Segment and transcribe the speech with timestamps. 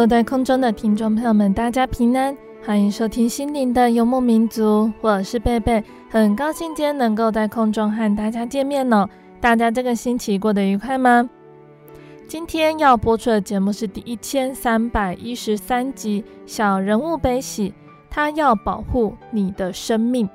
[0.00, 2.34] 所有在空中的听众朋友们，大家平安，
[2.64, 9.06] 欢迎收听心灵的游牧民族，我是贝贝，很高兴今天能够在空中和大家见面哦。
[9.42, 11.28] 大家这个星期过得愉快吗？
[12.26, 17.68] 今天要播出的节目是第一千三百一十三集《小人物悲喜》，
[18.08, 20.26] 他要保护你的生命。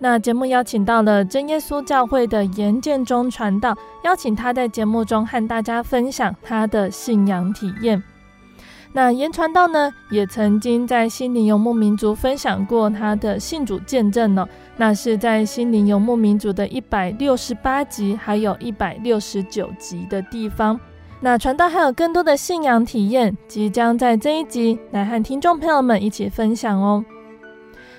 [0.00, 8.02] 那节目邀请到了真耶稣教会的严建中传道，邀请他在节目中和大家分享他的信仰体验。
[8.94, 14.46] 那言传道呢，也曾经在心灵游牧民族分享过他的信主见证呢。
[14.76, 20.78] 那是在心灵游牧民族的一百六十八集，还有一百六十九集的地方。
[21.20, 27.02] 那传道还有更多的信仰体验，即将在这一集来和听众朋友们一起分享哦。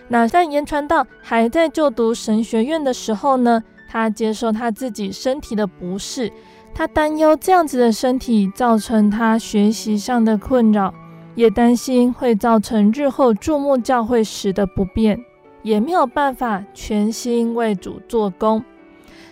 [0.10, 6.32] 那在言传道还在就读神学院的时候呢，他接受他自己身体的不适。
[6.76, 10.94] 他担忧这样子的身体造成他学习上的困扰，
[11.36, 15.24] 也担心会造成日后注目教会时的不便，
[15.62, 18.64] 也没有办法全心为主做工。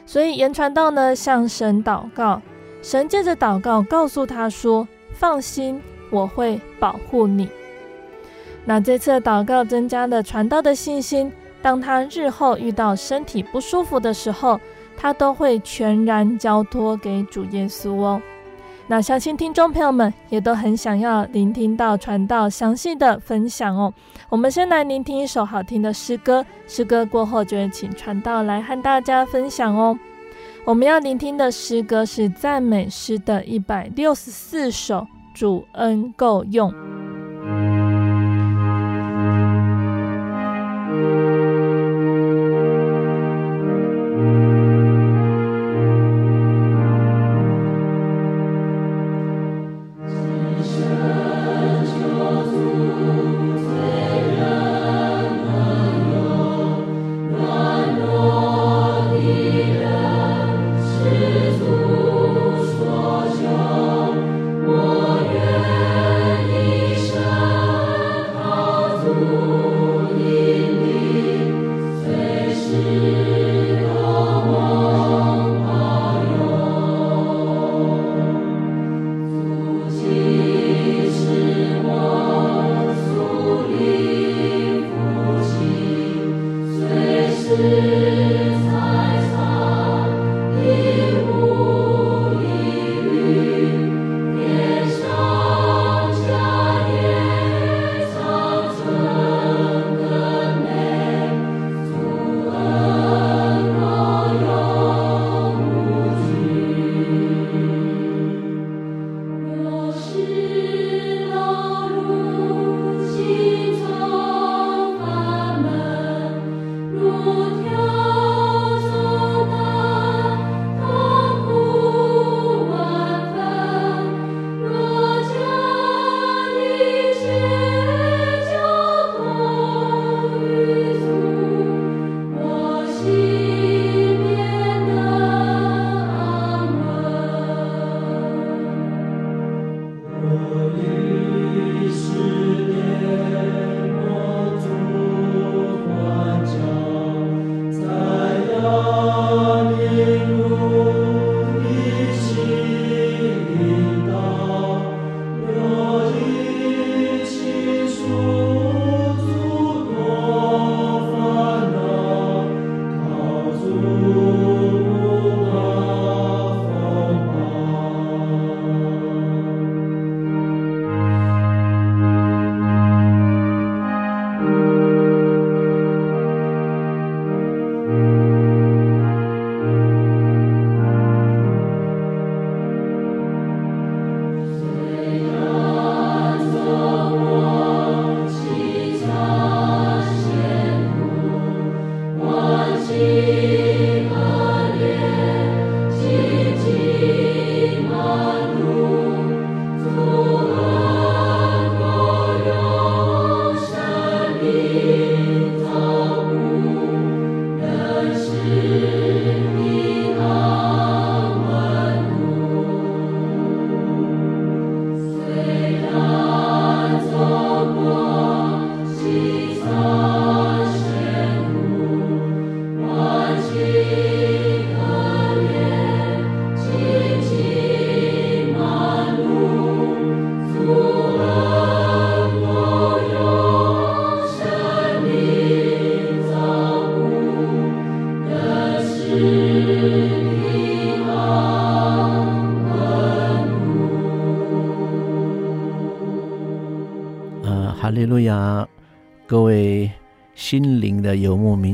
[0.06, 2.42] 所以颜传道呢，向神祷告，
[2.82, 5.82] 神借着祷告告诉他说：“放心，
[6.12, 7.50] 我会保护你。”
[8.66, 11.32] 那这次祷告增加了传道的信心，
[11.62, 14.60] 当他日后遇到身体不舒服的时候，
[15.02, 18.22] 他都会全然交托给主耶稣哦。
[18.88, 23.92] 那相信听众朋友们也都很想要聆听到传道详细的分享哦。
[24.30, 29.98] 我们先来聆听一首好听的诗歌，诗歌过后就会请传道来和大家分享哦。
[30.66, 34.98] 我们要聆听的诗歌是赞美诗的一百六十四首，
[35.34, 36.72] 《主恩够用》。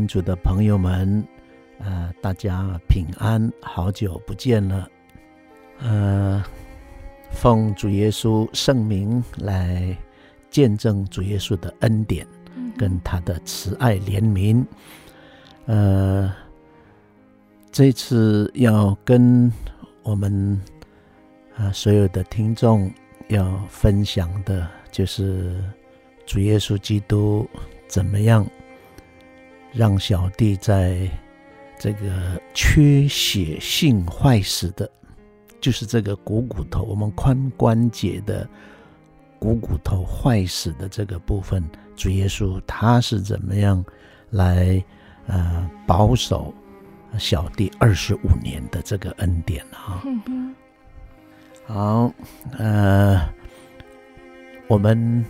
[0.07, 1.23] 主的朋友们，
[1.79, 4.87] 呃，大家平安，好久不见了。
[5.79, 6.43] 呃，
[7.31, 9.95] 奉主耶稣圣名来
[10.49, 12.25] 见证主耶稣的恩典，
[12.77, 14.65] 跟他的慈爱怜悯。
[15.65, 16.33] 呃，
[17.71, 19.51] 这次要跟
[20.03, 20.59] 我们
[21.57, 22.91] 啊、所有的听众
[23.27, 25.61] 要分享的，就是。
[26.29, 27.49] 主耶稣基督
[27.87, 28.45] 怎么样
[29.73, 31.09] 让小弟在
[31.77, 34.89] 这个缺血性坏死的，
[35.61, 38.47] 就是这个股骨头，我们髋关节的
[39.39, 41.63] 股骨头坏死的这个部分，
[41.95, 43.83] 主耶稣他是怎么样
[44.31, 44.83] 来
[45.27, 46.53] 呃保守
[47.19, 50.01] 小弟二十五年的这个恩典啊？
[51.65, 52.13] 好，
[52.57, 53.21] 呃，
[54.67, 55.23] 我们。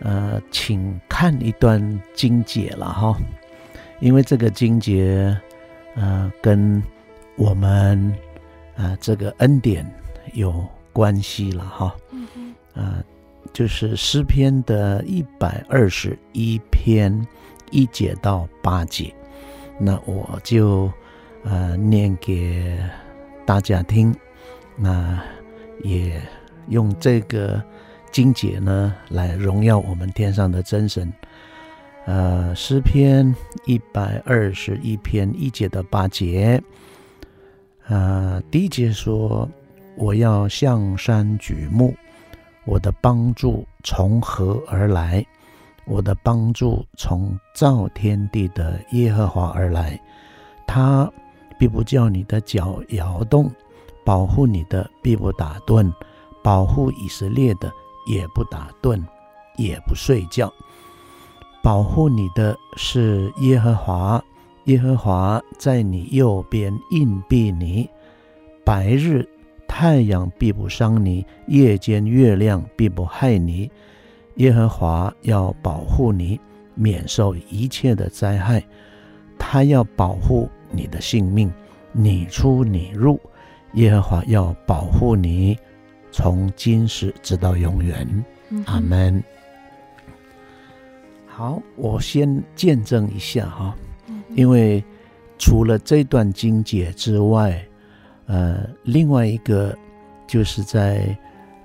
[0.00, 3.18] 呃，请看一段经解了哈，
[4.00, 5.36] 因为这个经节，
[5.94, 6.82] 呃，跟
[7.36, 7.98] 我们
[8.76, 9.84] 啊、呃、这个恩典
[10.34, 11.94] 有关系了哈。
[12.10, 12.54] 嗯嗯。
[12.74, 13.04] 呃，
[13.52, 17.26] 就是诗篇的一百二十一篇
[17.70, 19.14] 一节到八节，
[19.78, 20.92] 那我就
[21.44, 22.78] 呃念给
[23.44, 24.14] 大家听，
[24.76, 25.22] 那
[25.82, 26.20] 也
[26.68, 27.62] 用这个。
[28.10, 31.12] 经节呢，来荣耀我们天上的真神。
[32.08, 33.34] 呃，诗篇
[33.66, 36.58] 一百二十一篇一节的八节，
[37.86, 39.46] 呃，第一节说
[39.94, 41.94] ：“我要向山举目，
[42.64, 45.22] 我的帮助从何而来？
[45.84, 50.00] 我的帮助从造天地的耶和华而来。
[50.66, 51.12] 他
[51.58, 53.52] 必不叫你的脚摇动，
[54.02, 55.92] 保护你的必不打盹，
[56.42, 57.70] 保护以色列的。”
[58.08, 59.04] 也不打盹，
[59.58, 60.50] 也不睡觉，
[61.62, 64.22] 保护你的是耶和华。
[64.64, 67.88] 耶和华在你右边硬币你，
[68.64, 69.26] 白日
[69.66, 73.70] 太阳必不伤你，夜间月亮必不害你。
[74.34, 76.38] 耶和华要保护你，
[76.74, 78.62] 免受一切的灾害。
[79.38, 81.50] 他要保护你的性命，
[81.92, 83.18] 你出你入。
[83.72, 85.56] 耶和华要保护你。
[86.10, 88.24] 从今时直到永远，
[88.66, 89.22] 阿门。
[91.38, 93.72] 好，我先见证一下哈，
[94.34, 94.82] 因为
[95.38, 97.64] 除了这段经解之外，
[98.26, 99.72] 呃，另外一个
[100.26, 101.16] 就是在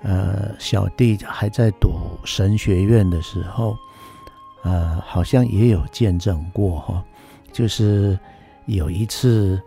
[0.03, 1.89] 呃小弟还在读
[2.23, 3.75] 神学院的时候，
[4.61, 7.03] 呃，好像也有见证过哈，
[7.51, 8.15] 就是
[8.67, 9.59] 有一次，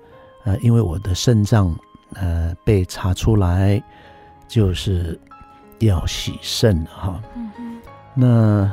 [0.44, 1.76] 呃，因为我的肾脏
[2.12, 3.82] 呃被查出来。
[4.48, 5.18] 就是
[5.80, 7.20] 要洗肾哈，
[8.14, 8.72] 那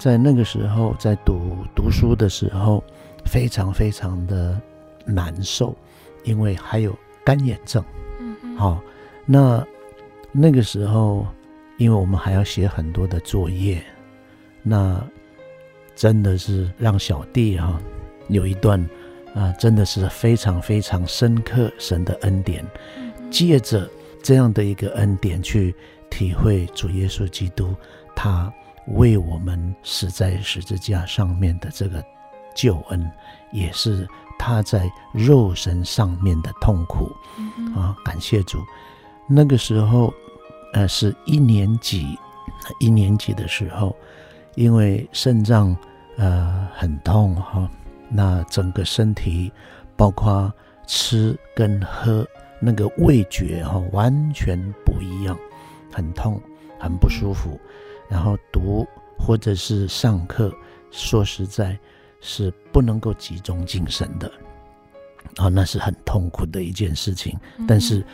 [0.00, 2.82] 在那个时候，在读读书的时候，
[3.26, 4.58] 非常非常的
[5.04, 5.76] 难受，
[6.24, 7.84] 因为还有干眼症，
[8.18, 8.80] 嗯嗯，好，
[9.26, 9.62] 那
[10.32, 11.26] 那个时候，
[11.76, 13.80] 因为我们还要写很多的作业，
[14.62, 15.00] 那
[15.94, 17.78] 真的是让小弟哈
[18.28, 18.80] 有一段
[19.34, 22.64] 啊，真的是非常非常深刻神的恩典，
[23.30, 23.86] 借着。
[24.22, 25.74] 这样的一个恩典，去
[26.10, 27.74] 体会主耶稣基督，
[28.14, 28.52] 他
[28.88, 32.04] 为我们死在十字架上面的这个
[32.54, 33.10] 救恩，
[33.52, 34.08] 也是
[34.38, 37.10] 他在肉身上面的痛苦。
[37.74, 38.58] 啊，感谢主。
[39.28, 40.12] 那个时候，
[40.72, 42.18] 呃，是一年级，
[42.80, 43.94] 一年级的时候，
[44.54, 45.76] 因为肾脏
[46.16, 47.70] 呃很痛哈，
[48.08, 49.52] 那整个身体，
[49.96, 50.52] 包括
[50.86, 52.26] 吃跟喝。
[52.62, 55.34] 那个味觉哈完全不一样，
[55.90, 56.38] 很痛，
[56.78, 57.58] 很不舒服。
[58.10, 58.86] 然后读
[59.18, 60.52] 或者是上课，
[60.90, 61.78] 说实在，
[62.20, 64.30] 是不能够集中精神的，
[65.36, 67.38] 啊，那是很痛苦的一件事情。
[67.66, 68.04] 但是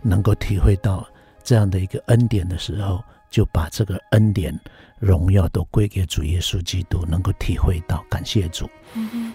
[0.00, 1.06] 能够体会到
[1.44, 4.58] 这样的一个恩典的时候，就把这个恩典
[4.98, 8.68] 荣耀都归给主耶稣基督，能够体会到，感谢主。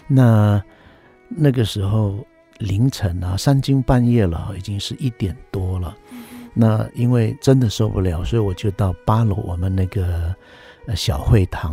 [0.06, 0.62] 那
[1.28, 2.26] 那个时候。
[2.58, 5.96] 凌晨啊，三更半夜了，已经是一点多了。
[6.60, 10.34] 那因为真的受不了，所以我就到八楼我们那个
[10.96, 11.72] 小会堂，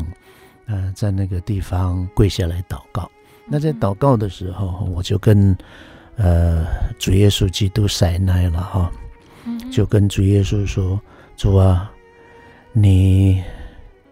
[0.68, 3.10] 呃，在那个地方跪下来祷告。
[3.48, 5.58] 那在祷告的时候，我就跟
[6.18, 6.68] 呃
[7.00, 8.92] 主耶稣基督塞奈了哈，
[9.72, 11.02] 就跟主耶稣说
[11.36, 11.92] ：“主啊，
[12.72, 13.44] 你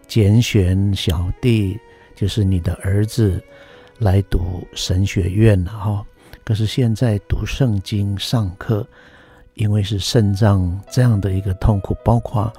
[0.08, 1.78] 拣选小弟，
[2.16, 3.40] 就是你的儿子，
[4.00, 6.04] 来读神学院了哈。”
[6.44, 8.84] 可是现在读圣经上课，
[9.54, 12.52] 因为是肾脏这样的一个痛苦，包括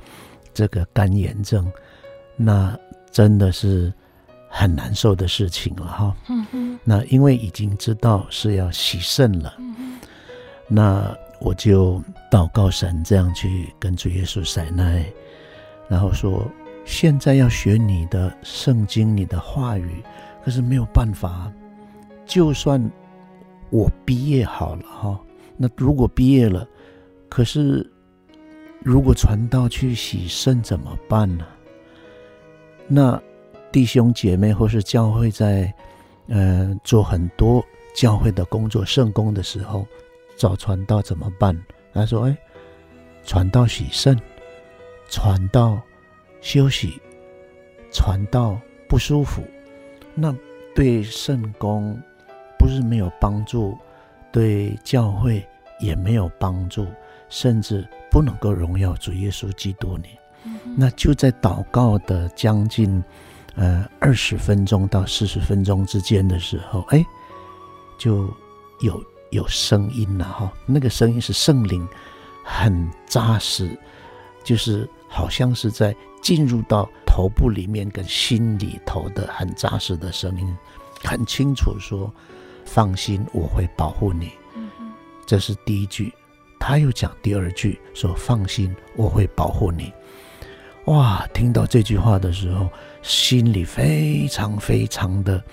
[0.54, 1.72] 这个肝炎症，
[2.36, 2.78] 那
[3.12, 3.94] 真的是
[4.50, 6.16] 很难受的事情了哈。
[6.84, 9.54] 那因为已经知道是要洗肾了。
[10.68, 15.06] 那我就祷告神，这样去跟主耶稣撒奈，
[15.88, 16.44] 然后说：
[16.86, 20.04] 现在要学你的圣经，你的话语，
[20.44, 21.52] 可是没有办法。
[22.26, 22.82] 就算
[23.70, 25.20] 我毕业好了哈，
[25.56, 26.68] 那如果毕业了，
[27.30, 27.90] 可是
[28.82, 31.46] 如果传道去洗肾怎么办呢？
[32.88, 33.22] 那
[33.72, 35.74] 弟兄姐妹或是教会在
[36.28, 37.64] 呃做很多
[37.96, 39.86] 教会的工作圣工的时候，
[40.38, 41.60] 找传道怎么办？
[41.94, 42.38] 他说：“哎，
[43.24, 44.20] 传道洗肾，
[45.10, 45.82] 传道
[46.42, 47.02] 休息，
[47.92, 49.42] 传道不舒服，
[50.14, 50.36] 那
[50.74, 52.00] 对圣工。”
[52.58, 53.78] 不是没有帮助，
[54.32, 55.46] 对教会
[55.80, 56.88] 也没有帮助，
[57.36, 60.06] 甚至不能够荣耀主耶稣基督你。
[60.78, 63.04] 那就在祷告的将近
[63.56, 67.06] 呃二十分钟到四十分钟之间的时候，哎，
[67.98, 68.34] 就
[68.80, 70.50] 有有声音了哈。
[70.66, 71.86] 那个声音是圣灵
[72.42, 73.78] 很扎实，
[74.46, 80.58] 就是好像是在进入到头部里面跟心里头的很扎实的声音，
[81.04, 82.10] 很清楚说。
[82.68, 84.32] 放心，我会保护你。
[85.28, 86.12] 这是第一句。
[86.68, 89.94] 他又讲第二句，说：“放心，我会保护你。”
[90.86, 91.28] 哇！
[91.32, 92.68] 听到这句话的时候，
[93.04, 95.44] 心里非常非常的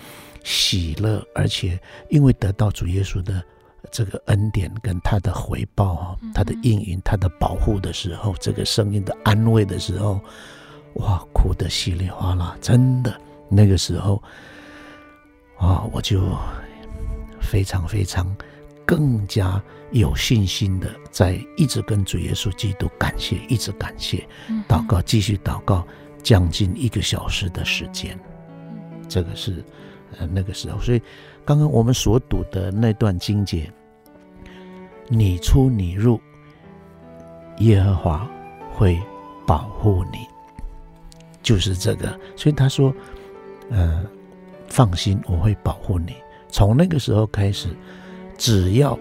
[0.43, 1.79] 喜乐，而且
[2.09, 3.45] 因为得到主耶稣的
[3.91, 10.19] 这个恩典跟他的回报啊，他的应允、他的保护的时候，这个声音的安慰的时候，
[10.95, 13.15] 哇，哭得稀里哗啦，真的。
[13.51, 14.23] 那个时候，
[15.59, 16.23] 啊，我就。
[17.41, 18.35] 非常非常，
[18.87, 24.27] 更加有信心的，在一直跟主耶稣基督感谢，一直感谢，
[24.69, 25.87] 祷告，继续祷告，
[26.23, 28.19] 将近一个小时的时间，
[29.09, 29.63] 这个是
[30.19, 30.81] 呃那个时候。
[30.81, 31.03] 所以
[31.45, 33.71] 刚刚我们所读的那段经节，
[35.09, 36.21] 你出你入，
[37.59, 38.31] 耶和华
[38.71, 38.99] 会
[39.47, 40.27] 保护你，
[41.43, 42.19] 就是这个。
[42.35, 42.95] 所以他说，
[43.69, 44.03] 呃，
[44.69, 46.15] 放心，我会保护你。
[46.49, 47.69] 从那个时候开始，
[48.39, 48.99] 只要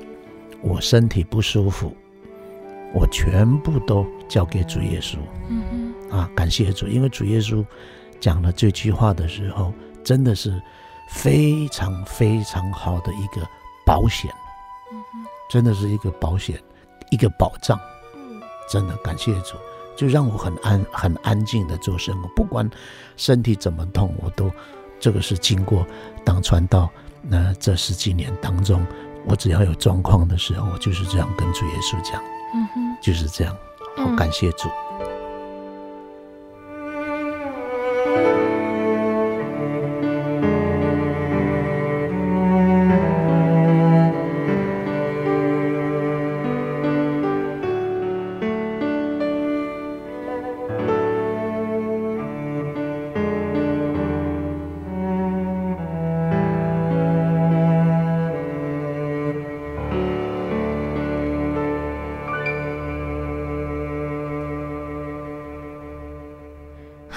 [0.61, 1.95] 我身体不舒服，
[2.93, 5.17] 我全部都交给主耶稣。
[5.49, 7.65] 嗯哼，啊，感谢主，因为主耶稣
[8.19, 10.61] 讲了这句话的时候，真的是
[11.09, 13.47] 非常非常好的一个
[13.85, 14.31] 保险。
[15.49, 16.57] 真的是一个保险，
[17.09, 17.77] 一个保障。
[18.15, 19.57] 嗯，真的感谢主，
[19.97, 22.69] 就让我很安很安静的做生活，不管
[23.17, 24.49] 身体怎么痛，我都
[24.97, 25.85] 这个是经过
[26.23, 26.89] 当传道。
[27.21, 28.81] 那这十几年当中，
[29.25, 32.21] 我只要有状况的时候，我就是这样跟主耶稣讲，
[32.53, 33.55] 嗯哼，就是这样，
[33.97, 34.67] 好感谢主。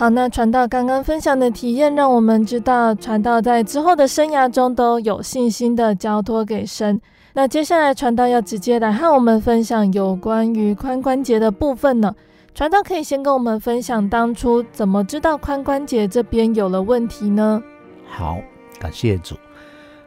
[0.04, 7.00] 好，那传道刚刚分享的体验，让我们知道传道在之后的生涯中都有信心的交托给神。
[7.32, 12.14] 那接下来传道要直接来和我们分享有关于髋关节的部分呢？
[12.54, 17.62] 传道可以先跟我们分享当初怎么知道髋关节这边有了问题呢？
[18.06, 18.36] 好，
[18.78, 19.34] 感谢主。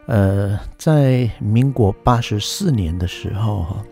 [0.06, 3.84] 呃，在民国八十四年的时候，哈，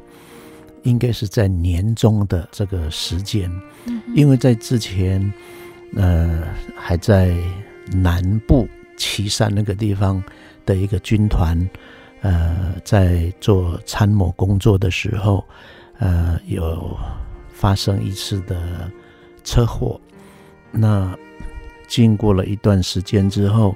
[0.84, 3.52] 应该是在年中的这个时间，
[3.88, 5.34] 嗯、因为在之前。
[5.94, 6.44] 呃，
[6.76, 7.36] 还在
[7.92, 10.22] 南部岐山那个地方
[10.66, 11.58] 的一个军团，
[12.22, 15.46] 呃，在做参谋工作的时候，
[16.00, 16.98] 呃，有
[17.54, 18.90] 发生一次的
[19.44, 20.00] 车祸。
[20.72, 21.16] 那
[21.88, 23.76] 经过了一段时间之后，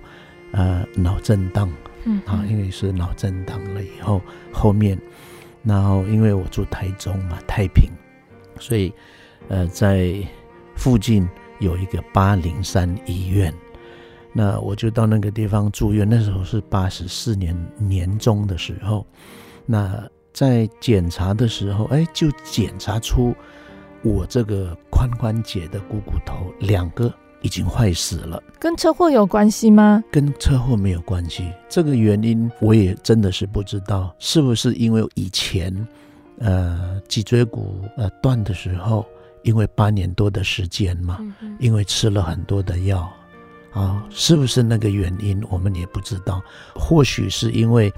[0.51, 1.71] 呃，脑震荡，
[2.05, 4.99] 嗯啊，因为是脑震荡了以后，后面，
[5.63, 7.89] 然后因为我住台中嘛，太平，
[8.59, 8.91] 所以
[9.47, 10.13] 呃，在
[10.75, 11.25] 附近。
[11.59, 13.53] 有一个八零三医院，
[14.33, 16.07] 那我就到那个地方住院。
[16.09, 19.05] 那时候是八十四年年中的时候，
[19.65, 20.01] 那
[20.33, 23.35] 在检查的时候，哎，就检查出
[24.03, 28.41] 我这个髋关节的股骨头两个已经坏死了。
[28.57, 30.01] 跟车祸有关系吗？
[30.09, 31.51] 跟车祸没有关系。
[31.67, 35.87] 这个原因我也真的是不知道，是不是因为以前
[36.37, 39.05] 呃脊椎骨呃断的时候。
[39.49, 41.17] 因为八年多的时间嘛，
[41.57, 43.11] 因为吃了很多的药，
[43.71, 46.39] 啊，是不是那个原因，我们也不知道。
[46.75, 47.91] 或许是因为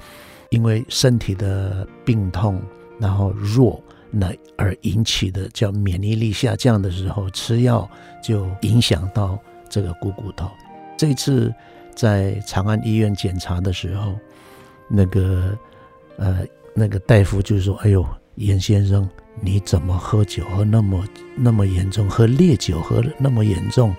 [0.49, 2.61] 因为身体的病痛，
[2.97, 7.89] 然后弱，那而引起的叫免疫力下降的时候，吃药
[8.23, 9.37] 就影响到
[9.69, 10.49] 这个股骨头。
[10.97, 11.53] 这次
[11.93, 14.15] 在长安医院检查的时候，
[14.87, 15.57] 那个
[16.15, 19.09] 呃那个大夫就说：“哎呦，严先生，
[19.41, 21.03] 你怎么喝酒喝那么
[21.35, 22.09] 那么严重？
[22.09, 23.93] 喝烈酒喝那么严重？”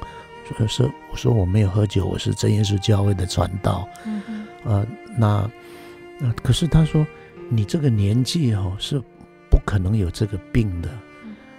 [0.56, 3.88] 说是我说我没有喝酒，我是真耶稣教会的传道。
[4.04, 4.46] 嗯嗯。
[4.64, 5.50] 呃，那
[6.18, 7.06] 那可是他说
[7.48, 9.00] 你这个年纪哦是
[9.50, 10.88] 不可能有这个病的。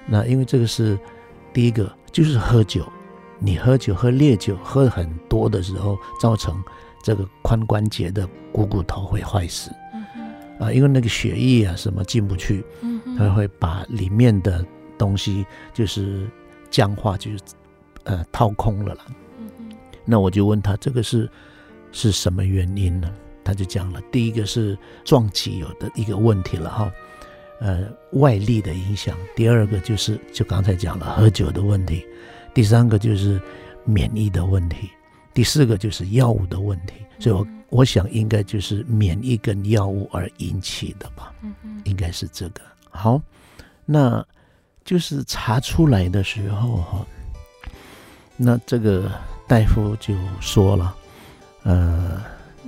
[0.05, 0.97] 那因为这个是
[1.53, 2.85] 第一个就是喝酒，
[3.39, 6.61] 你喝酒喝烈酒喝很多的时候，造成
[7.03, 9.71] 这个髋关节的股骨头会坏死。
[10.59, 14.65] 嗯啊，因为那个血液啊什么进不去，嗯，它会把里面的
[14.97, 16.29] 东西就是
[16.69, 17.39] 僵化，就是。
[18.05, 19.05] 呃，掏空了啦。
[20.03, 21.29] 那我就问他，这个是
[21.93, 23.09] 是什么原因呢？
[23.45, 26.91] 他就讲了，第一个是撞击有的一个问题了哈，
[27.61, 29.15] 呃，外力的影响。
[29.37, 32.05] 第二个就是就刚才讲了喝酒的问题。
[32.53, 33.41] 第三个就是
[33.85, 34.89] 免疫的问题。
[35.33, 36.95] 第四个就是药物的问题。
[37.19, 41.33] 所以我我想应该就是免疫跟药物而引起的吧。
[41.85, 42.61] 应该是这个。
[42.91, 43.19] 好，
[43.83, 44.23] 那
[44.85, 47.05] 就是查出来的时候哈。
[48.37, 49.11] 那这个
[49.47, 50.95] 大夫就说了，
[51.63, 52.21] 呃，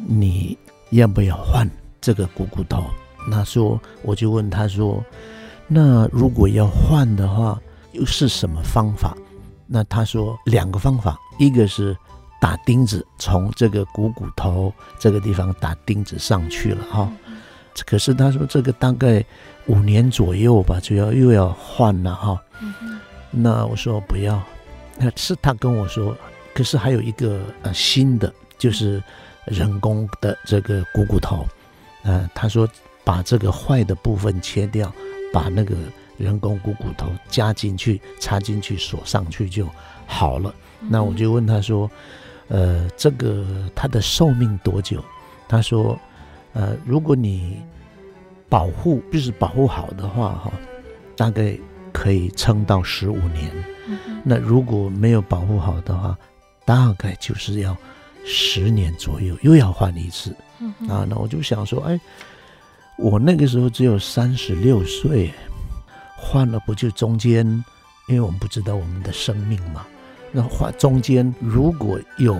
[0.08, 0.58] 你
[0.90, 1.70] 要不要换
[2.02, 2.84] 这个股骨头？
[3.30, 5.04] 那说我就问他说，
[5.68, 9.16] 那如果要换的话，又是什么方法？
[9.68, 11.96] 那他说两个方法，一个是
[12.46, 17.12] 打钉子，从这个股骨头这个地方打钉子上去了哈。
[17.88, 19.26] 可是他说这个大概
[19.66, 22.40] 五年左右吧，就要又要换了哈。
[23.32, 24.40] 那我说不要。
[25.00, 26.16] 那是他跟我说，
[26.54, 29.02] 可是还有一个呃新的，就是
[29.46, 31.48] 人工的这个股骨头，
[32.04, 32.70] 呃，他说
[33.04, 34.94] 把这个坏的部分切掉，
[35.34, 35.76] 把那个
[36.20, 39.68] 人工股骨头加进去，插进去锁上去就
[40.06, 40.54] 好了。
[40.88, 41.90] 那我就问他说，
[42.48, 45.04] 呃，这个它的寿命多久？
[45.48, 46.00] 他说，
[46.54, 47.62] 呃，如果你
[48.50, 50.52] 保护就是保护好的话，哈，
[51.16, 51.58] 大概
[51.92, 53.52] 可以撑到十五年。
[54.24, 56.18] 那如果没有保护好的话，
[56.66, 57.76] 大概就是要
[58.26, 60.36] 十年左右，又要换一次。
[60.90, 62.00] 啊，那我就想说，哎，
[62.98, 65.32] 我那个时候只有三十六岁，
[66.16, 67.46] 换了不就中间？
[68.08, 69.86] 因为我们不知道我们的生命嘛。
[70.36, 72.38] 那换中间如果有，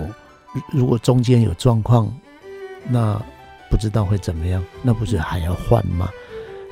[0.70, 2.12] 如果中间有状况，
[2.86, 3.18] 那
[3.70, 4.62] 不知道会怎么样？
[4.82, 6.10] 那不是还要换吗？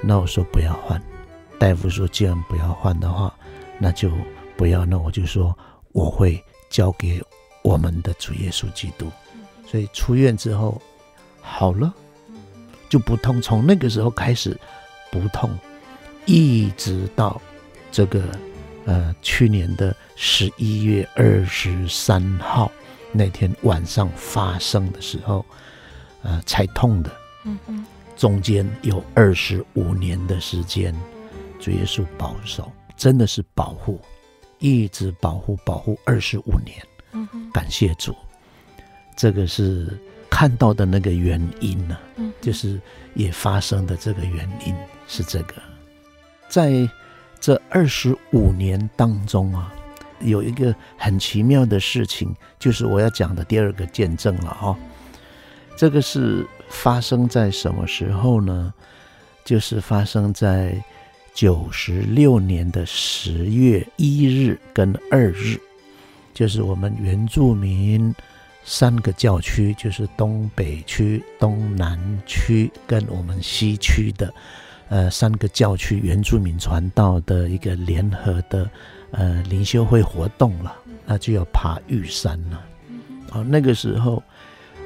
[0.02, 1.02] 那我说不要换。
[1.58, 3.34] 大夫说，既然不要换的话，
[3.78, 4.10] 那就。
[4.56, 5.52] 不要，那我就说
[5.90, 7.20] 我会交给
[7.64, 9.10] 我们的主耶稣基督。
[9.66, 10.80] 所以出院之后
[11.40, 11.92] 好了，
[12.88, 13.42] 就不痛。
[13.42, 14.56] 从那个时候开始
[15.10, 15.50] 不痛，
[16.24, 17.42] 一直到
[17.90, 18.22] 这个
[18.84, 22.70] 呃去年的十一月二十三号
[23.12, 25.44] 那天晚上发生的时候，
[26.22, 27.10] 呃才痛的。
[27.44, 27.84] 嗯嗯，
[28.16, 30.94] 中间有二十五年的时间，
[31.60, 34.00] 主耶稣保守，真的是保护。
[34.60, 38.14] 一直保护保护二十五年，感谢主，
[39.14, 42.80] 这个是看到的那个原因呢，嗯，就是
[43.14, 44.74] 也发生的这个原因
[45.06, 45.54] 是这个，
[46.48, 46.88] 在
[47.44, 49.70] 这二十五年当中啊，
[50.20, 54.74] 有一个很奇妙的事情，就是我要讲的第二个见证了哈，
[55.76, 58.72] 这个是发生在什么时候呢？
[59.44, 60.82] 就是发生在。
[61.34, 65.58] 九十六年的十月一日跟二日，
[66.32, 68.14] 就是我们原住民
[68.62, 74.32] 三个教区，就是东北区、东南区跟我们西区的，
[74.88, 78.68] 呃，三个教区原住民传道的一个联合的
[79.10, 80.74] 呃灵修会活动了，
[81.06, 82.60] 那就要爬玉山了。
[83.30, 84.22] 好，那个时候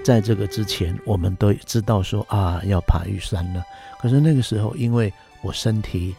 [0.03, 3.63] 在这个之前，我们都知道说啊要爬玉山了，
[4.01, 6.15] 可是那个时候因为我身体。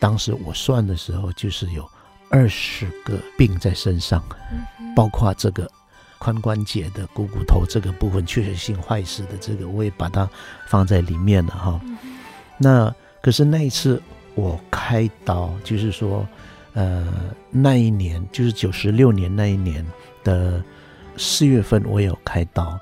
[0.00, 1.88] 当时我算的时候，就是有
[2.28, 4.22] 二十个病在身上，
[4.94, 5.70] 包括这个
[6.20, 10.28] 髋关节的股骨头这个部分缺血性坏死的这个，我也把它
[10.68, 11.80] 放在里面了哈。
[12.58, 14.02] 那可是那一次
[14.34, 16.28] 我开刀，就是说，
[16.74, 17.10] 呃，
[17.50, 19.82] 那一年就是九十六年那一年
[20.22, 20.62] 的
[21.16, 22.78] 四月份，我有开刀，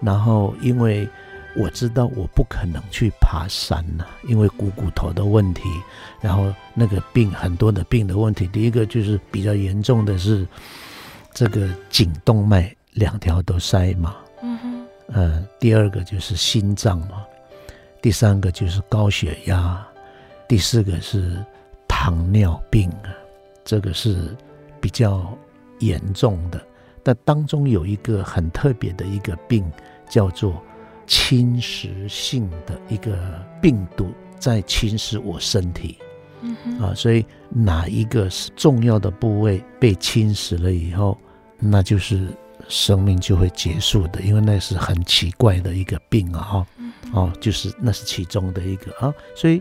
[0.00, 1.08] 然后因为。
[1.56, 5.62] 我知道我不可能去爬山了，因为股骨头的问题，
[6.20, 8.46] 然后那个病很多的病的问题。
[8.46, 10.46] 第一个就是比较严重的是
[11.34, 14.14] 这个颈动脉两条都塞嘛。
[14.44, 14.86] 嗯哼。
[15.08, 17.24] 呃，第二个就是心脏嘛，
[18.02, 19.86] 第三个就是高血压，
[20.48, 21.44] 第四个是
[21.86, 23.12] 糖尿病啊，
[23.64, 24.34] 这个是
[24.80, 25.36] 比较
[25.80, 26.60] 严重的。
[27.02, 29.70] 但当中有一个很特别的一个病，
[30.08, 30.62] 叫做
[31.06, 33.16] 侵蚀性的一个
[33.60, 35.98] 病毒在侵蚀我身体。
[36.40, 36.56] 嗯。
[36.80, 41.18] 啊，所以哪一个是重要的部位被侵蚀了以后，
[41.58, 42.26] 那就是。
[42.70, 46.40] 生命就会结束的，因为那是很奇怪的一个病啊！
[46.40, 46.66] 哈，
[47.12, 49.60] 哦，就是那是其中的一个啊，所以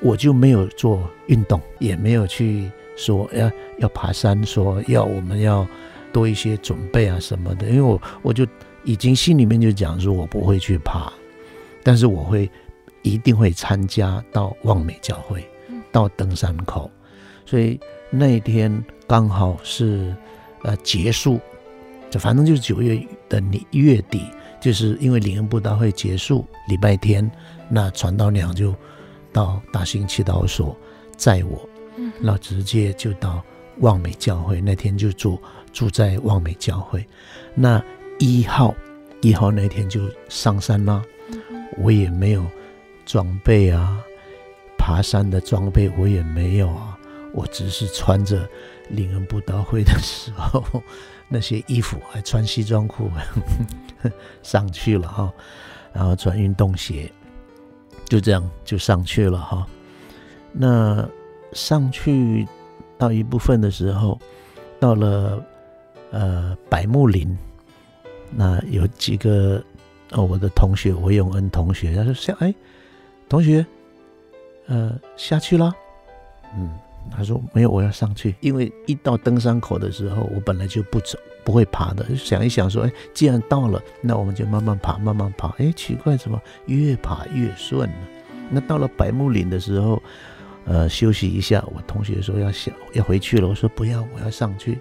[0.00, 5.64] 我就没有做运动，也没有去说要要爬山，说要我们要
[6.12, 8.44] 多一些准备啊什么的，因为我我就
[8.82, 11.12] 已经心里面就讲说，我不会去爬，
[11.84, 12.50] 但是我会
[13.02, 15.48] 一定会参加到望美教会，
[15.92, 16.90] 到登山口，
[17.46, 17.78] 所以
[18.10, 20.12] 那一天刚好是
[20.64, 21.40] 呃结束。
[22.12, 24.22] 就反正就是九月的年月底，
[24.60, 27.28] 就是因为灵恩布道会结束，礼拜天，
[27.70, 28.74] 那传道娘就
[29.32, 30.76] 到大兴祈祷所
[31.16, 31.66] 载我，
[32.20, 33.42] 那直接就到
[33.78, 34.60] 望美教会。
[34.60, 35.40] 那天就住
[35.72, 37.02] 住在望美教会。
[37.54, 37.82] 那
[38.18, 38.74] 一号
[39.22, 41.02] 一号那天就上山了，
[41.78, 42.44] 我也没有
[43.06, 43.98] 装备啊，
[44.76, 46.98] 爬山的装备我也没有啊，
[47.34, 48.48] 我只是穿着
[48.88, 50.62] 灵恩布道会的时候。
[51.34, 53.10] 那些衣服还穿西装裤
[54.42, 55.32] 上去了哈，
[55.90, 57.10] 然后穿运动鞋，
[58.04, 59.66] 就这样就上去了哈。
[60.52, 61.08] 那
[61.54, 62.46] 上去
[62.98, 64.20] 到一部分的时候，
[64.78, 65.42] 到了
[66.10, 67.34] 呃百木林，
[68.30, 69.64] 那有几个
[70.10, 72.54] 哦我的同学韦永恩同学，他说下哎
[73.26, 73.64] 同学，
[74.66, 75.74] 呃下去了，
[76.54, 76.70] 嗯。
[77.10, 82.04] 他说没有，我要上去，因为一到登山口的时候，我本来就不走，不会爬的。
[82.16, 85.48] 想一想说，哎，既然到了，那我们就慢慢爬，慢慢爬。
[85.58, 87.96] 哎，奇怪，怎么越爬越顺呢？
[88.50, 90.02] 那到了百木岭的时候，
[90.64, 91.62] 呃，休息一下。
[91.74, 93.48] 我同学说要下，要回去了。
[93.48, 94.78] 我说不要，我要上去。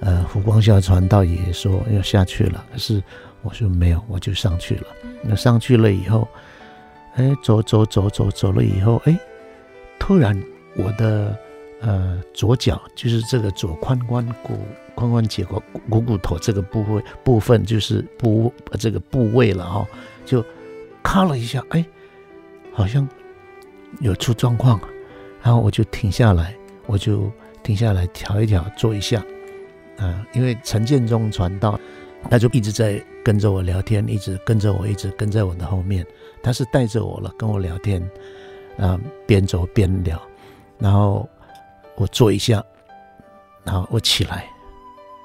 [0.00, 3.02] 呃，湖光下传道也说要下去了，可是
[3.42, 4.86] 我说没有，我就上去了。
[5.22, 6.28] 那上去了以后，
[7.14, 9.18] 哎，走走走走走了以后，哎，
[9.98, 10.38] 突然。
[10.78, 11.36] 我的
[11.80, 14.58] 呃左脚就是这个左髋关骨
[14.96, 15.60] 髋关节骨
[15.90, 19.86] 股骨头这个部位部分就是部这个部位了哈、哦，
[20.24, 20.44] 就
[21.02, 21.84] 咔了一下，哎，
[22.72, 23.06] 好像
[24.00, 24.80] 有出状况，
[25.42, 26.54] 然后我就停下来，
[26.86, 27.30] 我就
[27.62, 29.24] 停下来调一调，坐一下，
[29.98, 31.78] 啊、因为陈建中传道，
[32.30, 36.06] 他就一直在跟着我聊天，一直跟着我，一直跟在我的后面，
[36.42, 38.02] 他是带着我了，跟我聊天，
[38.76, 40.20] 啊、边走边聊。
[40.78, 41.28] 然后
[41.96, 42.64] 我坐一下，
[43.64, 44.46] 然后我起来，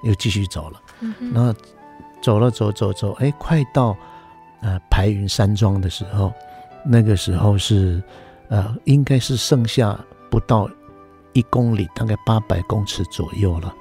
[0.04, 0.82] 又继续走了。
[1.02, 1.54] 嗯、然后
[2.22, 3.96] 走了走走走，哎，快到
[4.62, 6.34] 呃白云山庄的时候，
[6.84, 8.02] 那个时候是
[8.50, 10.00] 呃应该是剩下
[10.32, 10.68] 不到
[11.34, 13.74] 一公里，大概八百公尺左右了。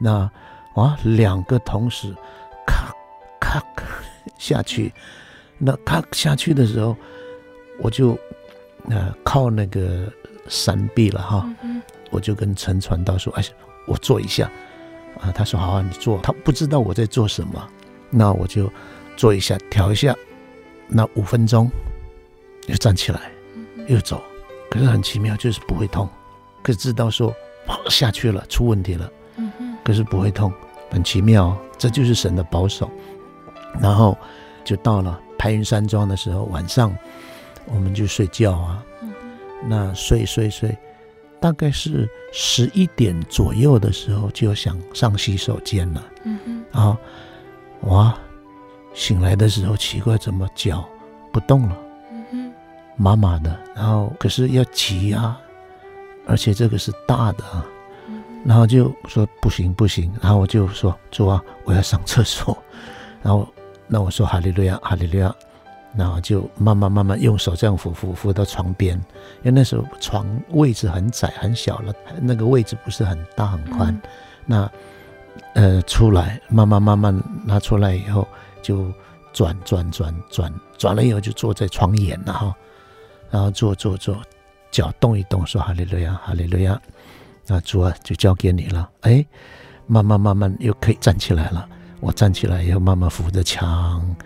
[0.00, 0.28] 那
[0.74, 2.12] 啊，两个同时
[2.66, 2.92] 咔
[3.40, 3.86] 咔咔
[4.38, 4.92] 下去，
[5.58, 6.96] 那咔下去的时候，
[7.80, 8.18] 我就
[8.88, 10.12] 呃靠那个。
[10.48, 11.48] 山壁了哈，
[12.10, 13.44] 我就跟陈传道说：“哎，
[13.86, 14.50] 我坐一下。”
[15.20, 17.68] 啊，他说：“好啊，你坐。”他不知道我在做什么，
[18.10, 18.70] 那我就
[19.16, 20.14] 坐一下，调一下。
[20.88, 21.70] 那五分钟
[22.66, 23.30] 又站起来，
[23.86, 24.22] 又走。
[24.70, 26.08] 可是很奇妙，就是不会痛。
[26.62, 27.34] 可是知道说
[27.88, 29.10] 下去了，出问题了。
[29.84, 30.52] 可是不会痛，
[30.90, 32.90] 很奇妙，这就是神的保守。
[33.80, 34.16] 然后
[34.64, 36.94] 就到了白云山庄的时候，晚上
[37.66, 38.82] 我们就睡觉啊。
[39.68, 40.76] 那睡睡睡，
[41.40, 46.04] 大概是十一点左右的时候，就想上洗手间了。
[46.24, 46.96] 嗯哼，然后
[47.82, 48.16] 哇，
[48.94, 50.88] 醒来的时候奇怪，怎么脚
[51.32, 51.76] 不动了？
[52.10, 52.52] 嗯哼，
[52.96, 53.58] 麻麻的。
[53.74, 55.40] 然后可是要挤啊，
[56.26, 57.66] 而且这个是大的啊。
[58.44, 62.56] 然后就说不行不行，然后我就说主啊，我要上厕所。
[63.22, 63.48] 然后
[63.86, 65.34] 那我说哈利路亚哈利路亚。
[65.94, 68.96] 然后就慢慢慢慢用手这样扶扶扶到床边，
[69.42, 73.92] 因为那时候床位置很窄很小了，那个位置不是很大很宽。
[73.94, 74.02] 嗯、
[74.46, 74.70] 那
[75.52, 78.26] 呃出来慢慢慢慢拿出来以后，
[78.62, 78.90] 就
[79.34, 82.56] 转转转转转了以后就坐在床沿了哈，
[83.30, 84.16] 然后坐坐坐，
[84.70, 86.80] 脚动一动，说哈利路亚哈利路亚，
[87.46, 88.88] 那主啊就交给你了。
[89.02, 89.22] 哎，
[89.86, 91.68] 慢慢慢慢又可以站起来了。
[92.00, 94.16] 我站起来以后慢慢扶着墙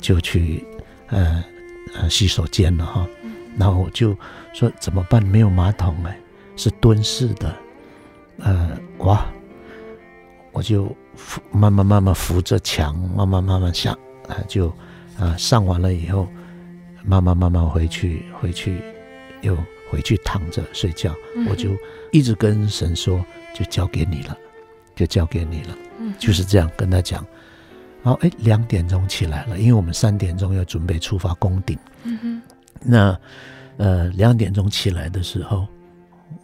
[0.00, 0.62] 就去。
[1.08, 1.44] 呃
[1.94, 3.06] 呃，洗手间了哈，
[3.58, 4.16] 然后我就
[4.52, 5.22] 说怎么办？
[5.22, 6.18] 没有马桶哎，
[6.56, 7.54] 是蹲式的，
[8.38, 9.26] 呃，哇，
[10.52, 13.92] 我就扶慢慢慢慢扶着墙，慢慢慢慢下，
[14.28, 14.72] 啊，就
[15.18, 16.26] 啊上完了以后，
[17.04, 18.80] 慢慢慢慢回去，回去
[19.42, 19.56] 又
[19.90, 21.14] 回去躺着睡觉。
[21.36, 21.70] 嗯、我就
[22.12, 24.36] 一直跟神说，就交给你了，
[24.96, 27.24] 就交给你了，嗯、就是这样跟他讲。
[28.04, 31.76] 然后哎，两点钟起来了，因为我们三点钟要准备出发攻顶。
[32.04, 32.42] 嗯哼，
[32.80, 33.18] 那
[33.78, 35.66] 呃两点钟起来的时候，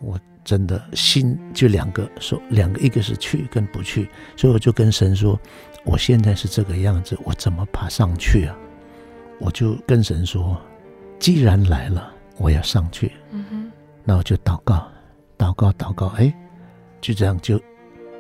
[0.01, 0.19] 我。
[0.43, 5.39] 真的心就两个，说两个，一个是去跟不去，所以我就跟神说，
[5.85, 8.57] 我现在是这个样子，我怎么爬上去啊？
[9.39, 10.59] 我就跟神说，
[11.19, 13.13] 既然来了，我要上去。
[13.31, 13.71] 嗯哼，
[14.03, 14.91] 那我就祷告，
[15.37, 16.35] 祷告，祷告，哎，
[17.03, 17.61] 就这样就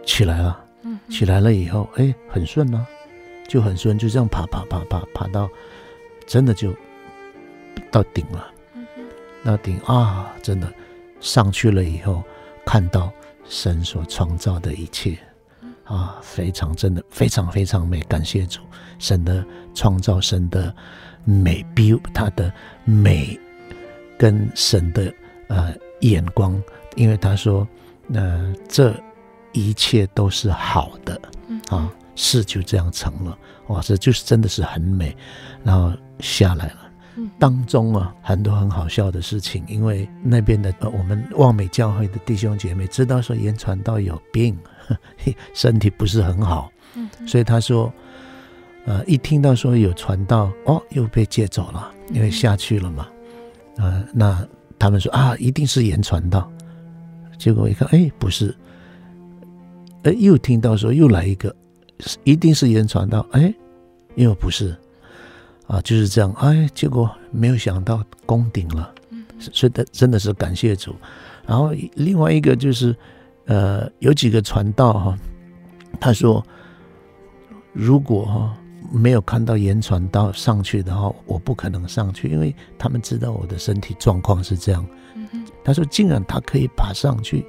[0.04, 0.62] 起来了。
[0.82, 2.86] 嗯，起来了以后，哎，很顺啊，
[3.50, 5.50] 就很顺，就这样爬爬爬爬爬到，
[6.24, 6.72] 真的就
[7.90, 8.48] 到顶了。
[8.74, 9.02] 嗯哼，
[9.44, 10.72] 到顶啊，真的。
[11.18, 12.22] 上去了以后，
[12.64, 13.12] 看到
[13.44, 15.18] 神所创造的一切，
[15.82, 18.00] 啊，非常真的，非常非常美。
[18.02, 18.60] 感谢主，
[19.00, 20.72] 神的创造，神的
[21.24, 22.50] 美，比他的
[22.84, 23.38] 美
[24.16, 25.12] 跟神的
[25.48, 26.62] 呃眼光，
[26.94, 27.66] 因为他说，
[28.14, 28.94] 呃，这
[29.52, 31.20] 一切都是好的，
[31.68, 33.36] 啊，事就这样成了，
[33.68, 35.16] 哇，这就是真的是很美，
[35.64, 36.74] 然后下来了。
[37.38, 44.56] 当中啊，很多很好笑的事情，因为那边的呃，我们望美教会的弟兄姐妹知道说严传道有病，
[45.54, 46.70] 身体不是很好，
[47.26, 47.92] 所以他说，
[48.84, 53.08] 呃，一听到说有传道，哦，又被借走了，因为下去了嘛，
[53.76, 54.46] 呃，那
[54.78, 56.50] 他们说啊，一定是严传道，
[57.38, 58.54] 结果一看，哎，不是，
[60.04, 61.54] 哎，又听到说又来一个，
[62.24, 63.54] 一定是言传道，哎，
[64.14, 64.76] 因为不是。
[65.66, 68.92] 啊，就是这样，哎，结果没有想到攻顶了，
[69.38, 70.96] 所以的真的是感谢主。
[71.46, 72.92] 然后另外一个就是，
[73.44, 75.18] 呃，有几个传道哈，
[76.00, 76.44] 他说，
[77.72, 78.56] 如果哈
[78.90, 84.84] 没有看到言传道上去的话，我不可能上去，因为他们知道我的身体状况是这样。
[85.62, 87.46] 他说，竟然他可以爬上去，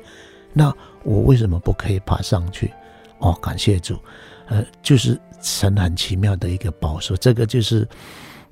[0.53, 0.71] 那
[1.03, 2.71] 我为什么不可以爬上去？
[3.17, 3.97] 哦，感谢主，
[4.51, 5.19] 呃，就是。
[5.43, 7.87] 神很奇妙的一个保守，这个就是，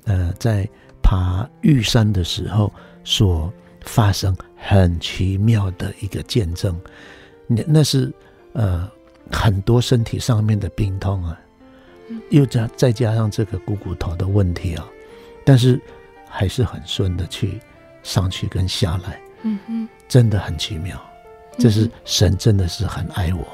[0.06, 0.68] 呃，在
[1.00, 2.72] 爬玉山的时候
[3.04, 3.48] 所
[3.82, 6.76] 发生很奇妙的一个见证。
[7.46, 8.12] 那那是
[8.54, 8.90] 呃
[9.30, 11.40] 很多身体上面的病痛啊，
[12.30, 14.84] 又加再加上这个股骨头的问题啊，
[15.44, 15.80] 但是
[16.28, 17.60] 还是很顺的去
[18.02, 19.20] 上去跟下来。
[19.42, 21.00] 嗯哼，真的很奇妙。
[21.56, 23.46] 这是神真的是很爱我，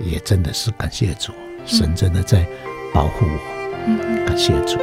[0.00, 1.32] 也真的是感谢主。
[1.68, 2.46] 神真的在
[2.94, 4.78] 保护我，感谢主。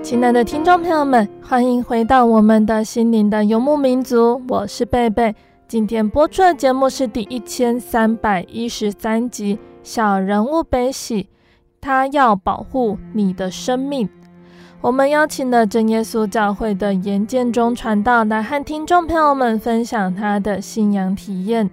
[0.00, 5.34] 亲爱的听众朋友们，欢迎回到我们的心灵的游牧民族，我是贝贝。
[5.70, 9.54] 今天播出的节目是第一千三百一十三集
[9.84, 11.22] 《小人物悲喜》，
[11.80, 14.08] 他要保护你的生命。
[14.80, 21.70] 我们邀请了真耶稣教会的严建中传道来和听众朋友们分享他的信仰体验。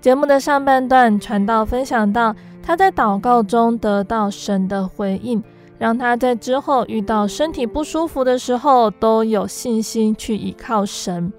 [0.00, 5.42] 节目的上半段，传道分享到他在祷告中得到神的回应，
[5.80, 11.32] 让他在之后遇到身体不舒服的时候都有信心去依靠神。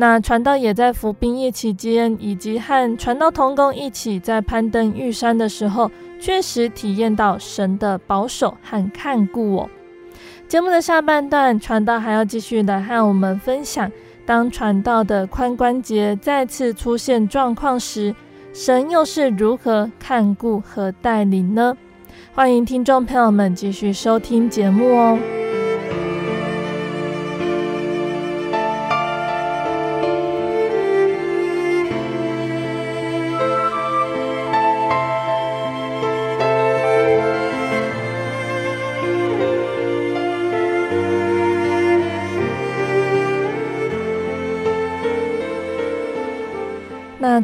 [0.00, 9.68] 那传道也在服兵役期间，以及和传道同工一起在攀登玉山的时候，确实体验到神的保守和看顾哦。
[10.46, 13.90] 节目的下半段，传道还要继续来和我们分享，
[14.24, 18.14] 当传道的髋关节再次出现状况时，
[18.52, 21.76] 神又是如何看顾和带领呢？
[22.32, 25.18] 欢迎听众朋友们继续收听节目哦。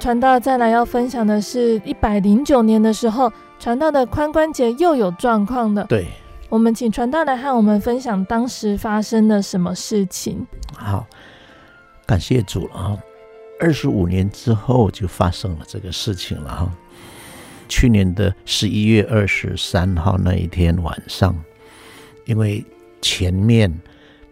[0.05, 5.87] 传道再来要分享的是一百零九年的时候，传道的髋关节又有状况了。
[5.89, 6.07] 对，
[6.51, 10.47] 我们请传道来和我们分享当时发生了什么事情。
[10.77, 11.07] 好，
[12.05, 12.99] 感谢主啊！
[13.59, 16.71] 二十五年之后就发生了这个事情了哈。
[17.71, 21.35] 去年的十一月二十三号那一天晚上，
[22.27, 22.63] 因为
[23.01, 23.73] 前面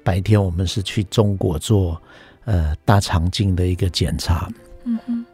[0.04, 1.98] 白天我们是去中国做
[2.44, 4.46] 呃大肠镜的一个检查。
[4.84, 5.24] 嗯哼。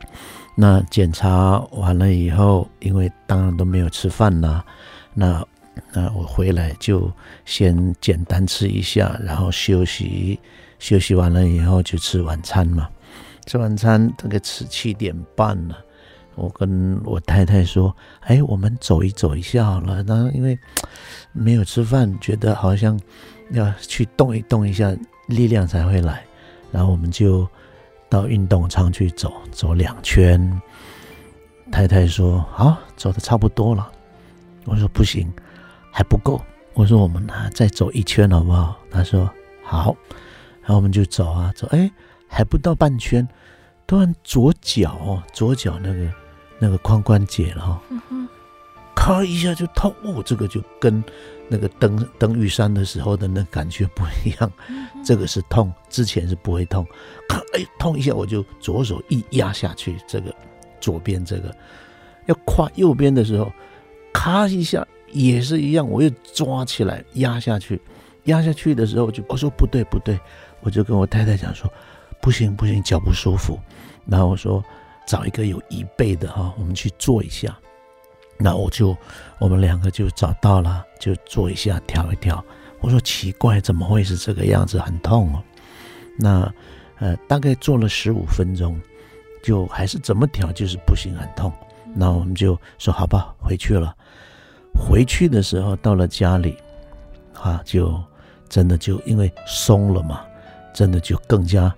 [0.60, 4.64] 那检查完了以后，因为当然都没有吃饭啦，
[5.14, 5.46] 那
[5.92, 7.08] 那我回来就
[7.44, 10.36] 先简单吃一下，然后休息，
[10.80, 12.88] 休息完了以后就吃晚餐嘛。
[13.46, 15.78] 吃晚餐大概吃七点半了，
[16.34, 17.94] 我跟我太太说
[18.26, 20.58] ：“哎，我们走一走一下好了。”那因为
[21.32, 22.98] 没有吃饭，觉得好像
[23.52, 24.92] 要去动一动一下，
[25.28, 26.24] 力量才会来。
[26.72, 27.48] 然后我们就
[28.08, 30.60] 到运动场去走走两圈。
[31.70, 33.90] 太太说：“好，走的差不多了。”
[34.64, 35.30] 我说：“不行，
[35.90, 36.40] 还不够。”
[36.74, 39.30] 我说：“我们再走一圈好不好？”他说
[39.62, 39.94] ：“好。”
[40.62, 41.90] 然后我们就走啊走，哎，
[42.28, 43.26] 还不到半圈，
[43.86, 46.12] 突然左脚左脚那个
[46.58, 47.82] 那个髋关节了哈。
[48.94, 51.02] 咔一下就痛哦，这个就跟
[51.48, 54.52] 那个登登玉山的时候的那感觉不一样，
[55.04, 56.86] 这个是痛，之前是不会痛，
[57.28, 60.34] 咔哎痛一下我就左手一压下去，这个
[60.80, 61.54] 左边这个。
[62.26, 63.50] 要跨右边的时候，
[64.12, 67.80] 咔一下也是一样，我又抓起来压下去，
[68.24, 70.20] 压下去的时候就我说不对不对，
[70.60, 71.72] 我就跟我太太讲说
[72.20, 73.58] 不行不行，脚不舒服，
[74.04, 74.62] 然后我说
[75.06, 77.56] 找一个有椅背的哈，我们去坐一下。
[78.40, 78.96] 那我就，
[79.38, 82.44] 我们两个就找到了，就做一下，调一调。
[82.80, 85.42] 我说奇怪，怎么会是这个样子，很痛哦。
[86.16, 86.52] 那，
[86.98, 88.80] 呃，大概做了十五分钟，
[89.42, 91.52] 就还是怎么调就是不行，很痛。
[91.94, 93.94] 那我们就说好吧，回去了。
[94.74, 96.56] 回去的时候到了家里，
[97.34, 98.00] 啊，就
[98.48, 100.20] 真的就因为松了嘛，
[100.74, 101.74] 真的就更加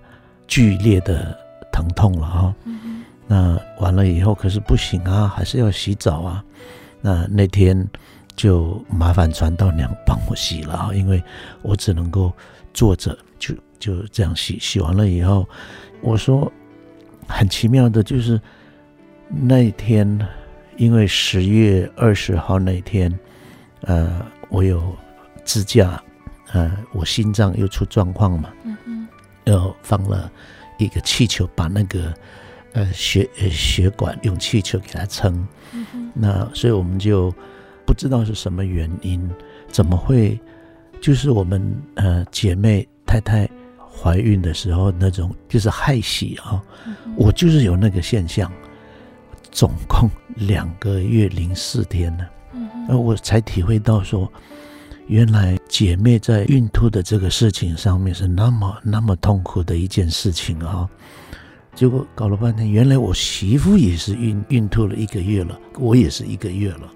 [0.47, 1.35] 剧烈的
[1.71, 2.55] 疼痛了啊。
[3.27, 6.43] 那完了以后，可是不行啊，还是要洗澡啊。
[7.01, 7.87] 那那天
[8.35, 11.21] 就麻烦传道娘帮我洗了啊，因为
[11.61, 12.31] 我只能够
[12.73, 14.57] 坐着，就就这样洗。
[14.59, 15.47] 洗完了以后，
[16.01, 16.51] 我说
[17.27, 18.39] 很奇妙的，就是
[19.27, 20.27] 那天，
[20.77, 23.11] 因为十月二十号那天，
[23.81, 24.95] 呃，我有
[25.43, 26.01] 支架，
[26.53, 29.07] 呃，我心脏又出状况嘛，嗯嗯，
[29.45, 30.31] 又放了
[30.77, 32.13] 一个气球，把那个。
[32.73, 37.33] 呃，血呃血管用气球给它撑，嗯、那所以我们就
[37.85, 39.29] 不知道是什么原因，
[39.69, 40.39] 怎么会
[41.01, 43.49] 就是我们呃姐妹太太
[43.93, 48.49] 怀孕的时候那种就是害喜啊，嗯、我就是有那个现象，
[49.51, 53.03] 总共两个月零四天呢，嗯、哼。
[53.03, 54.31] 我才体会到说，
[55.07, 60.89] 原来姐妹在孕吐的这个事情上面是那么那么痛苦的一件事情啊。
[61.73, 66.93] 结果搞了半天，原来我媳妇也是孕孕吐了一个月了，我也是一个月了，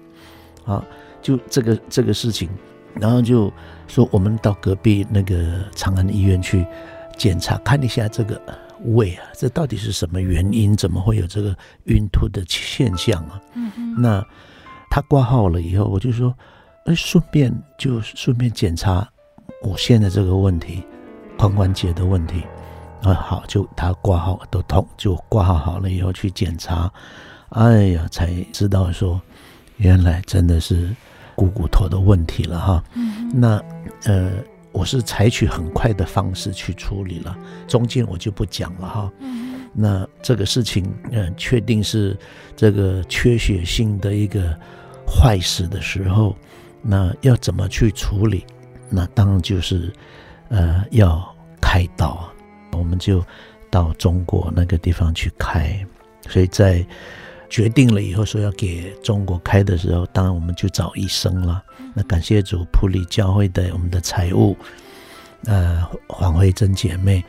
[0.64, 0.84] 啊，
[1.22, 2.48] 就这个这个事情，
[2.94, 3.52] 然后就
[3.88, 6.64] 说我们到隔壁那个长安医院去
[7.16, 8.40] 检查看一下这个
[8.94, 10.76] 胃啊，这到底是什么原因？
[10.76, 13.40] 怎么会有这个孕吐的现象啊？
[13.54, 14.00] 嗯嗯。
[14.00, 14.24] 那
[14.90, 16.32] 他挂号了以后，我就说，
[16.84, 19.08] 哎，顺便就顺便检查
[19.62, 20.82] 我现在这个问题，
[21.38, 22.42] 髋关节的问题。
[23.02, 26.92] 啊，好，就他挂号都痛，就挂号好了以后去检查，
[27.50, 29.20] 哎呀，才知道说，
[29.76, 30.94] 原来真的是
[31.34, 32.84] 股骨头的问题了哈。
[32.94, 33.30] 嗯。
[33.32, 33.62] 那
[34.04, 34.32] 呃，
[34.72, 37.36] 我是采取很快的方式去处理了，
[37.68, 39.12] 中间我就不讲了哈。
[39.20, 39.60] 嗯。
[39.72, 42.18] 那这个事情，嗯、呃，确定是
[42.56, 44.58] 这个缺血性的一个
[45.06, 46.34] 坏死的时候，
[46.82, 48.44] 那要怎么去处理？
[48.88, 49.92] 那当然就是
[50.48, 51.22] 呃，要
[51.60, 52.26] 开刀。
[52.76, 53.24] 我们就
[53.70, 55.84] 到中国那个地方去开，
[56.28, 56.86] 所以在
[57.48, 61.62] 决定了以后说要给中国开的时候，当然我们就找医生了。
[61.94, 64.56] 那感谢主，普里教会的我们的财务，
[65.44, 67.24] 呃，黄慧珍姐妹，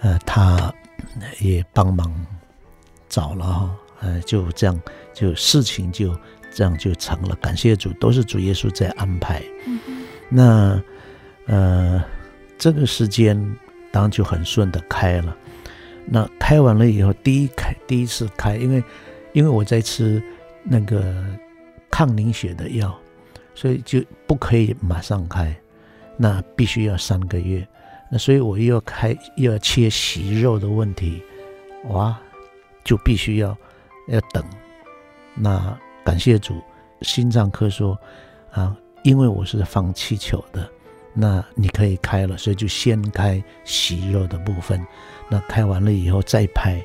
[0.00, 0.72] 呃，她
[1.40, 2.12] 也帮忙
[3.08, 4.80] 找了哈，呃，就这样，
[5.12, 6.16] 就事情就
[6.52, 7.34] 这样就成了。
[7.36, 9.42] 感谢主，都是主耶稣在安排。
[10.28, 10.80] 那
[11.46, 12.02] 呃，
[12.56, 13.56] 这个时间。
[13.90, 15.36] 当然就很顺的开了，
[16.06, 18.82] 那开完了以后，第一开第一次开，因为
[19.32, 20.22] 因为我在吃
[20.62, 21.24] 那个
[21.90, 22.96] 抗凝血的药，
[23.54, 25.54] 所以就不可以马上开，
[26.16, 27.66] 那必须要三个月，
[28.10, 31.22] 那所以我又要开又要切息肉的问题，
[31.88, 32.18] 哇，
[32.84, 33.56] 就必须要
[34.08, 34.44] 要等。
[35.34, 36.60] 那感谢主，
[37.02, 37.98] 心脏科说
[38.50, 40.68] 啊，因为我是放气球的。
[41.14, 44.80] 那你可以开了，所以就先开息肉的部分。
[45.28, 46.80] 那开完了以后再拍，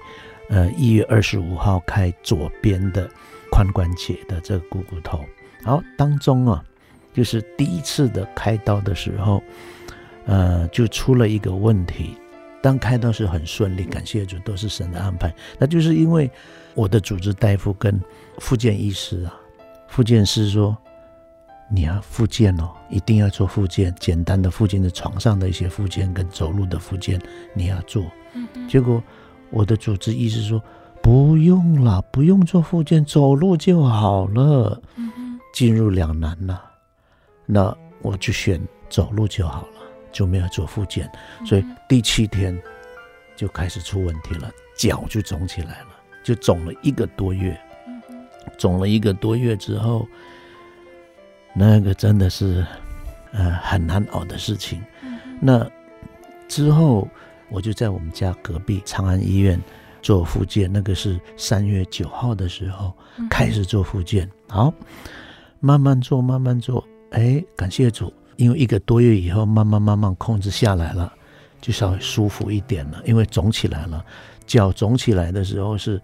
[0.50, 3.08] 呃，一月二十五号开左边的
[3.52, 5.24] 髋关节的这个股骨头。
[5.64, 6.64] 好，当中啊，
[7.14, 9.44] 就是第一次的开刀的时候，
[10.26, 12.18] 呃，就出了一个问题，
[12.62, 15.34] 当开刀是很顺利，感谢主，都是神的安排。
[15.60, 16.30] 那就是因为
[16.74, 18.02] 我的主治大夫跟
[18.40, 19.40] 复健医师啊，
[19.88, 20.76] 复健师说。
[21.70, 27.20] 你要复健哦，一定要做复健，简单的复健的床上的一些复健跟走路的复健
[27.56, 28.04] 你要做。
[28.34, 28.70] 嗯嗯。
[28.70, 29.02] 结果
[29.50, 30.62] 我的主治医师说
[31.02, 34.80] 不用了，不用做复健，走路就好了。
[35.54, 36.64] 进入两难了，
[37.46, 41.10] 那我就选走路就好了，就没有做复健。
[41.46, 42.60] 所以第七天
[43.36, 45.88] 就开始出问题了，脚就肿起来了，
[46.24, 47.60] 就肿了一个多月。
[48.58, 50.08] 肿了一个多月之后。
[51.54, 52.66] 那个真的是，
[53.32, 54.82] 呃，很难熬的事情。
[55.40, 55.70] 那
[56.48, 57.08] 之后，
[57.50, 59.62] 我就在我们家隔壁长安医院
[60.02, 60.72] 做复健。
[60.72, 62.92] 那个是三月九号的时候
[63.30, 64.30] 开始做复健。
[64.48, 64.74] 好，
[65.60, 66.84] 慢慢做，慢慢做。
[67.12, 71.14] 哎，感谢主，因为一个多月以后，慢慢慢慢控制下来了，
[71.62, 73.02] 就稍微舒服一点了。
[73.06, 74.04] 因为肿起来了，
[74.48, 76.02] 脚肿起来的时候是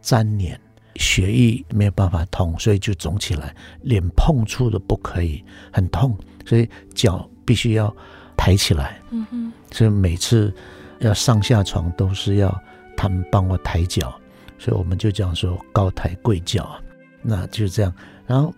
[0.00, 0.58] 粘连。
[0.98, 7.94] 血液没有办法通，所以就肿起来，连碰触都不可以，很痛，所以脚必须要
[8.36, 9.00] 抬起来。
[9.10, 10.52] 嗯哼，所以每次
[10.98, 12.62] 要上下床都是要
[12.96, 14.14] 他们帮我抬脚，
[14.58, 16.80] 所以我们就讲说高抬贵脚啊，
[17.22, 17.92] 那就是这样。
[18.26, 18.54] 然后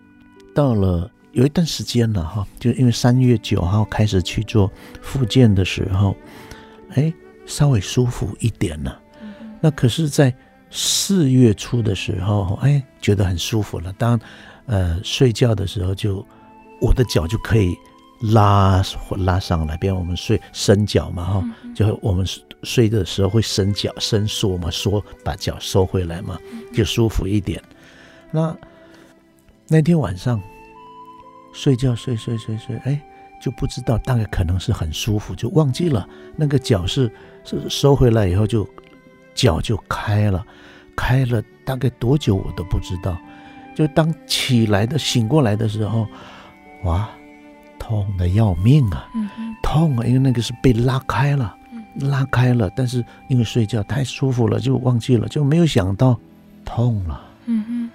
[0.53, 4.71] 到了有一段时间了哈，就因为三月九号开始去做
[5.01, 6.15] 复健的时候，
[6.95, 7.13] 哎，
[7.45, 8.99] 稍微舒服一点了。
[9.61, 10.33] 那可是，在
[10.71, 13.91] 四月初的时候，哎，觉得很舒服了。
[13.93, 14.19] 当
[14.67, 16.27] 呃睡觉的时候就，就
[16.79, 17.75] 我的脚就可以
[18.21, 18.83] 拉
[19.17, 21.43] 拉上来，比如我们睡伸脚嘛，哈，
[21.75, 22.25] 就我们
[22.63, 26.37] 睡的时候会伸脚伸缩嘛，缩把脚收回来嘛，
[26.73, 27.61] 就舒服一点。
[28.31, 28.55] 那
[29.67, 30.39] 那天晚上
[31.51, 33.01] 睡觉睡睡睡睡，哎，
[33.41, 37.11] 就不知道大概可能是很舒服，就忘记了那个脚是
[37.43, 38.67] 是收回来以后就。
[39.35, 40.45] 脚就开了，
[40.99, 43.17] 开了大概多久我都不知道。
[43.73, 46.05] 就当起来的醒过来的时候，
[46.83, 47.09] 哇，
[47.79, 49.09] 痛的要命啊！
[49.63, 51.55] 痛啊，因为那个是被拉开了，
[52.01, 52.69] 拉开了。
[52.75, 56.19] 但是因为睡觉太舒服了，就忘记了，就没有想到
[56.65, 57.21] 痛了。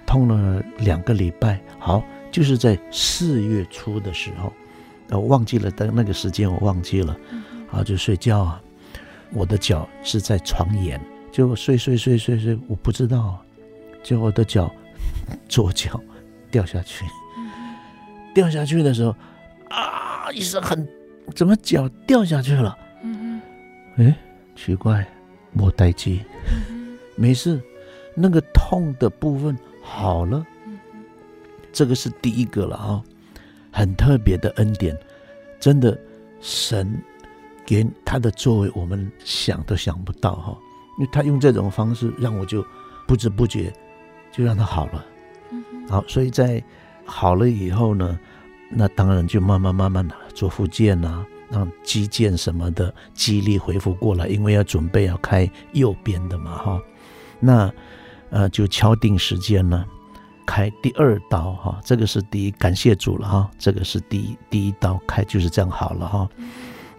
[0.07, 1.61] 痛了两个礼拜。
[1.77, 4.51] 好，就是在四月初的时候，
[5.11, 7.15] 我忘记了的那个时间，我忘记了。
[7.67, 8.59] 好，就睡觉啊，
[9.31, 10.99] 我的脚是在床沿。
[11.35, 13.43] 就睡睡睡睡睡，我不知道，
[14.01, 14.73] 就我的脚，
[15.49, 15.99] 左脚
[16.49, 17.03] 掉下去，
[18.33, 19.13] 掉下去的时候，
[19.67, 20.87] 啊一声很，
[21.35, 22.77] 怎么脚掉下去了？
[23.03, 23.41] 嗯
[23.97, 24.15] 哎，
[24.55, 25.05] 奇怪，
[25.51, 26.17] 没代志，
[27.17, 27.61] 没事，
[28.15, 30.41] 那个痛的部分好了，
[31.73, 33.03] 这个是第一个了啊，
[33.73, 34.97] 很特别的恩典，
[35.59, 35.99] 真的
[36.39, 36.97] 神
[37.65, 40.57] 给他的作为，我们想都想不到哈。
[40.97, 42.65] 因为他用这种方式让我就
[43.05, 43.71] 不知不觉
[44.31, 45.05] 就让他好了，
[45.89, 46.63] 好，所以在
[47.05, 48.17] 好了以后呢，
[48.69, 56.81] 那当然就慢慢慢慢的做复健啊，让肌腱什么的肌力恢复过来，因为要准备要开右边的嘛哈，
[57.39, 57.71] 那
[58.29, 59.85] 呃就敲定时间了，
[60.45, 66.29] 开第二刀哈，这个是第一，感谢主了哈，这个是第一第一刀开就是这样好了哈，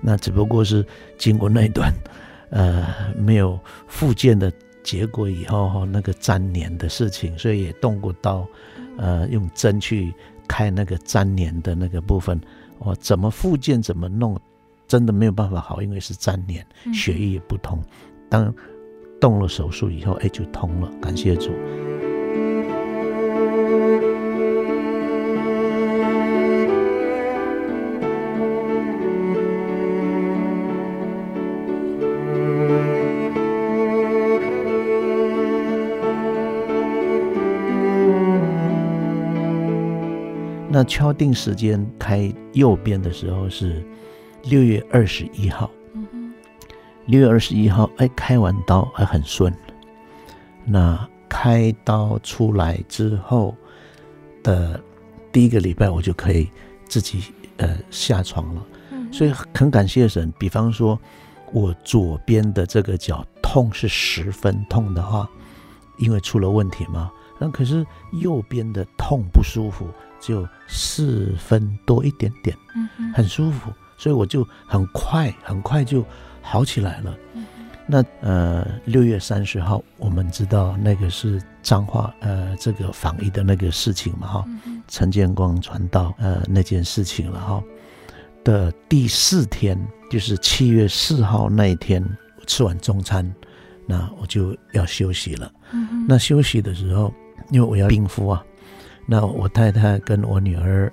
[0.01, 0.87] 那只不过是
[1.19, 1.93] 经过那一段。
[2.51, 2.87] 呃，
[3.17, 8.47] 没有复健的结果以后哈，那个粘连的事情，所以也动过刀，
[8.97, 10.15] 呃，用针去
[10.47, 12.41] 开那个粘连的那个部分，
[12.79, 14.39] 我怎么复健怎么弄，
[14.87, 17.83] 真的没有办法好，因为是粘连，血液也不通。
[18.29, 18.55] 当
[19.21, 21.51] 动了手术以后，哎，就通了，感谢主。
[40.77, 43.83] 那敲定时间开右边的时候是
[44.45, 45.71] 六月二十一号。
[47.07, 49.51] 六月二十一号，哎，开完刀还很顺。
[50.67, 53.57] 那开刀出来之后
[54.43, 54.79] 的
[55.33, 56.47] 第一个礼拜，我就可以
[56.87, 57.23] 自己
[57.57, 58.63] 呃下床了。
[59.11, 60.31] 所以很感谢神。
[60.39, 61.01] 比方说，
[61.55, 65.27] 我左边的这个脚痛是十分痛的话，
[65.97, 67.11] 因为出了问题嘛。
[67.39, 67.83] 那可是
[68.21, 69.89] 右边的痛不舒服。
[70.21, 76.05] 就四分多一点点，嗯很舒服，所以我就很快很快就
[76.43, 77.17] 好起来了。
[77.89, 84.45] 那呃，六月三十号，我们知道那个是彰化呃这个防疫的那个事情嘛哈，
[84.89, 87.63] 陈建光传道呃那件事情了哈。
[88.43, 89.77] 的第四天，
[90.11, 92.05] 就是七月四号那一天，
[92.47, 93.33] 吃完中餐，
[93.87, 95.53] 那我就要休息了。
[96.09, 97.13] 那休息的时候，
[97.51, 98.45] 因为我要冰敷啊，
[99.07, 100.93] 那我太太跟我女儿，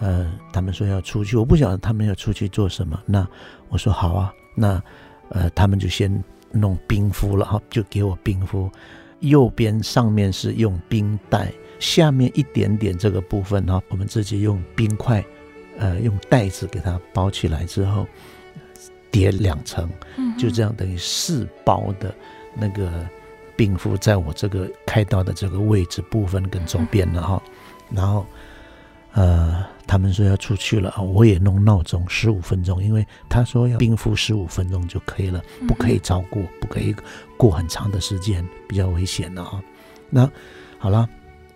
[0.00, 2.98] 呃，他们说要出去，我不晓得他们要出去做什么。
[3.06, 3.26] 那
[3.68, 4.82] 我说好啊，那
[5.28, 8.70] 呃，他们就先弄冰敷了哈，就给我冰敷。
[9.20, 15.22] 右边上面是用冰袋，下面一点点这个部分哈，我们自己用冰块，
[15.78, 18.06] 呃，用袋子给它包起来之后，
[19.10, 19.86] 叠两层，
[20.38, 22.14] 就这样等于四包的
[22.56, 23.06] 那个
[23.60, 27.42] 冰敷在我这个开刀的这个位置部分跟周边了哈，
[27.90, 28.24] 然后。
[29.12, 36.94] 呃，他们说要出去了，我也弄闹钟十五分钟，因为他说要冰敷十五分钟就可以了，不可以超过，不可以
[37.36, 39.60] 过很长的时间，比较危险的哈。
[40.10, 40.30] 那
[40.78, 41.08] 好了，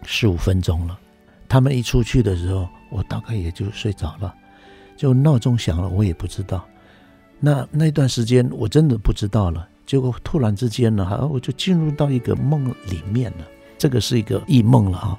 [0.03, 0.99] 十五分钟了，
[1.49, 4.35] 他们一出去的时候，我大概也就睡着了，
[4.97, 6.67] 就闹钟响了，我也不知道。
[7.39, 15.19] 那那段时间我真的不知道了，结果突然之间呢，哈，我就进入到一个梦里面了，这个是一个异梦了哈。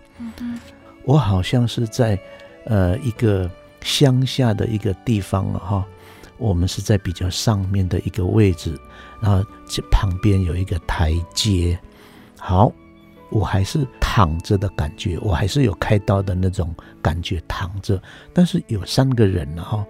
[1.03, 2.19] 我好像是在，
[2.65, 3.49] 呃，一个
[3.81, 5.85] 乡下的一个地方了哈。
[6.37, 8.77] 我们是在比较上面的一个位置，
[9.21, 11.79] 然后这旁边有一个台阶。
[12.37, 12.69] 好，
[13.29, 18.01] 我还是躺着的感觉，我还是有开刀的那种感觉，躺着。
[18.33, 19.85] 但是有三个人了哈，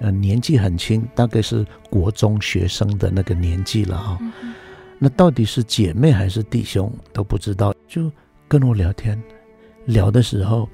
[0.00, 4.18] 呃，年纪很轻，大概是国中学生的那个年纪了哈。
[4.98, 8.10] 那到底是姐妹还是弟兄都不知道，就
[8.48, 9.20] 跟我聊天。
[9.86, 10.68] 聊的时候，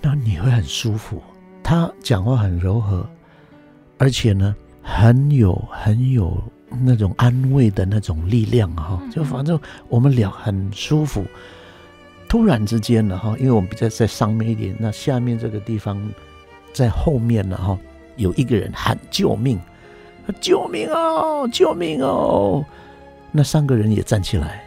[0.00, 1.22] 那你会很舒服。
[1.62, 3.08] 他讲话很柔和，
[3.98, 6.42] 而且呢，很有很有
[6.82, 9.00] 那种安慰的那种力量哈。
[9.10, 9.58] 就反正
[9.88, 11.24] 我们聊很舒服。
[12.28, 16.00] 突然之间呢哈，因为我们比较在上面一点，那下面这个地方
[16.72, 17.78] 在后面了哈，
[18.20, 19.58] 有一个人喊救命，
[20.40, 22.64] 救命哦，救命哦！
[23.32, 24.62] 那三个人也站起来，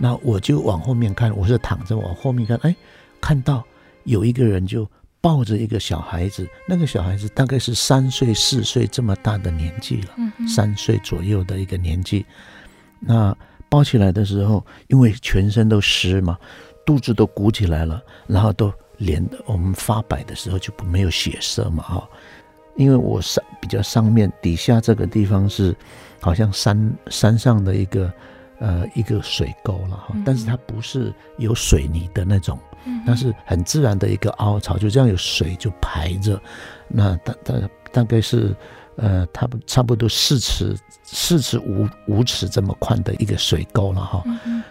[0.00, 2.74] 那我就往后面看，我是躺着往后面看，哎。
[3.18, 3.64] 看到
[4.04, 4.88] 有一个人就
[5.20, 10.10] 抱着一个小孩子，那个小孩子大概是三岁四岁这么大的年纪了，
[10.46, 12.24] 三岁左右的一个年纪。
[13.00, 13.36] 那
[13.68, 16.38] 抱起来的时候，因为全身都湿嘛，
[16.84, 22.08] 肚子都鼓起来了，然后都脸我们发白的时候就没有血色嘛哈。
[22.76, 25.74] 因为我上比较上面，底下这个地方是
[26.20, 28.12] 好像山山上的一个。
[28.58, 32.58] 呃，一个水沟了哈，但是它不是有水泥的那种，
[33.04, 36.40] 它是很自然的一个凹槽，就这样有水就排着。
[36.88, 37.54] 那大大
[37.92, 38.56] 大概是
[38.96, 44.24] 呃，差不差不多四尺四尺五五尺这么宽的一个水沟了哈。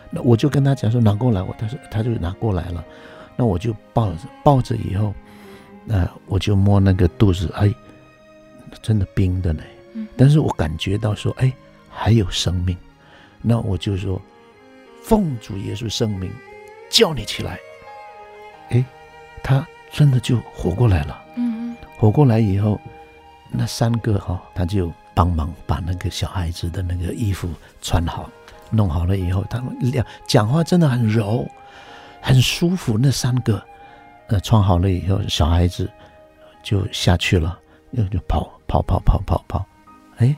[0.09, 2.83] 那我就跟他讲说拿过来，我他说他就拿过来了。
[3.37, 5.13] 那我就抱着抱着以后，
[5.85, 7.71] 那我就摸那个肚子，哎，
[8.85, 9.63] 真的冰的呢。
[10.15, 11.51] 但是我感觉到说，哎，
[11.89, 12.77] 还有生命。
[13.41, 14.21] 那我就说，
[15.01, 16.31] 奉主耶稣圣名，
[16.87, 17.57] 叫你起来。
[18.69, 18.85] 哎，
[19.41, 21.19] 他真的就活过来了。
[21.35, 22.79] 嗯，活过来以后，
[23.49, 27.49] 那三个哈，他就帮忙把那个小孩子的那个衣服
[27.81, 28.29] 穿好，
[28.69, 31.47] 弄好了以后，他们俩讲话真的很柔，
[32.21, 32.97] 很舒服。
[32.97, 33.59] 那三个，
[34.27, 35.89] 呃，穿好了以后，小孩子
[36.61, 37.57] 就下去了，
[37.95, 39.65] 又就跑跑跑跑跑跑，
[40.17, 40.35] 哎。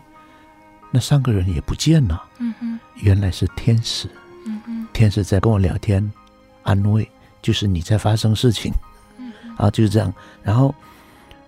[0.89, 4.09] 那三个人也不见了，嗯哼，原来是天使，
[4.45, 6.11] 嗯哼，天使在跟我聊天，
[6.63, 7.07] 安慰，
[7.41, 8.71] 就是你在发生事情，
[9.17, 10.11] 嗯，啊，就是这样。
[10.41, 10.73] 然后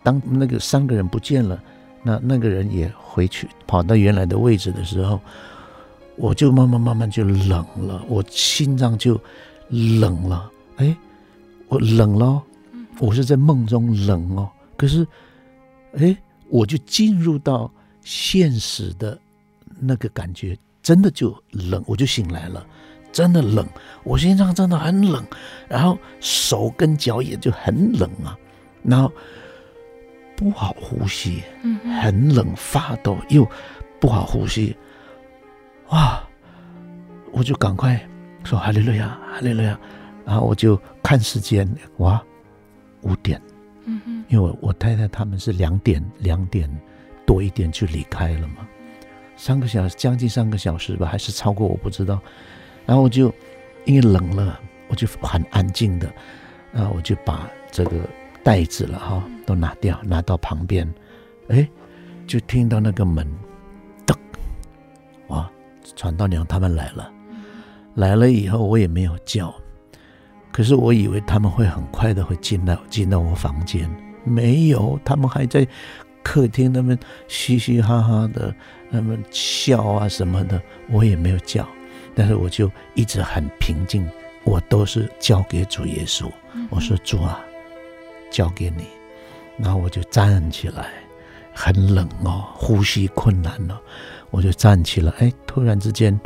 [0.04, 1.58] 当那个三个人不见了，
[2.04, 5.18] 那那个人也回去跑到原来的位置的时候，
[6.18, 9.20] 我就慢慢慢慢就冷了，我心脏就
[9.70, 10.96] 冷了，哎，
[11.70, 12.44] 我冷了，
[13.00, 15.08] 我是在梦中冷哦，可是，
[15.98, 16.16] 哎，
[16.50, 17.72] 我就进入到
[18.02, 19.18] 现实的。
[19.82, 22.66] 那个感觉真的就冷，我就醒来了，
[23.14, 23.66] 真的冷，
[24.04, 25.26] 我心脏真的很冷，
[25.70, 28.38] 然后手跟脚也就很冷啊，
[28.84, 29.10] 然后
[30.36, 31.42] 不好呼吸，
[32.02, 33.50] 很冷发抖又
[34.02, 34.76] 不好呼吸，
[35.92, 36.22] 哇！
[37.32, 38.06] 我就赶快
[38.44, 39.80] 说哈利路亚，哈利路亚，
[40.26, 41.66] 然后我就看时间，
[42.00, 42.22] 哇，
[43.04, 43.42] 五点，
[44.28, 46.70] 因为我我太太他们是两点两点
[47.26, 48.68] 多一点就离开了嘛。
[49.36, 52.20] 三个小时，将近三个小时吧，还是超过，我不知道。
[52.86, 53.34] 然后我就
[53.86, 54.60] 因为冷了，
[54.90, 56.12] 我就很安静的，
[56.74, 58.02] 然后我就把这个
[58.44, 60.92] 袋子了哈都拿掉，拿到旁边，
[61.48, 61.66] 哎，
[62.28, 63.26] 就听到那个门，
[64.06, 64.14] 噔，
[65.28, 65.50] 哇，
[65.96, 67.10] 传道娘他们来了，
[67.96, 69.54] 来了以后我也没有叫，
[70.52, 73.90] 可是我以为他们会很快的会进来，进到我房间，
[74.24, 75.68] 没有，他们还在
[76.24, 76.98] 客厅那边
[77.28, 78.54] 嘻嘻哈哈的，
[78.90, 81.68] 那么笑啊什么的，我也没有叫，
[82.14, 84.08] 但是我就一直很平静，
[84.44, 86.30] 我都是交给主耶稣。
[86.70, 87.40] 我说主啊，
[88.32, 88.86] 交给你，
[89.58, 90.88] 然后我就站起来，
[91.54, 93.80] 很冷哦，呼吸困难了，
[94.32, 96.20] 我就站起来，哎，突然之间，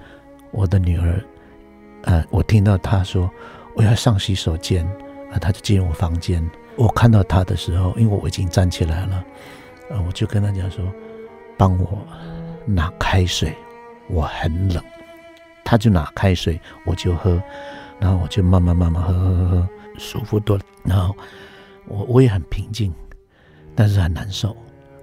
[0.52, 1.24] 我的女儿，
[2.04, 3.30] 呃，我听到她说
[3.76, 4.86] 我要上洗手间，
[5.32, 6.48] 啊，他就进我房间。
[6.76, 9.24] 我看到他的时候，因为我已经站起来了，
[9.90, 10.86] 呃，我就跟他讲说，
[11.58, 12.00] 帮我
[12.66, 13.56] 拿开水，
[14.08, 14.84] 我很冷。
[15.66, 17.42] 他就拿开水，我就喝，
[18.00, 20.64] 然后我就慢慢慢慢喝喝喝喝，舒服多了。
[20.84, 21.16] 然后
[21.88, 22.94] 我我也很平静，
[23.76, 24.56] 但是很难受。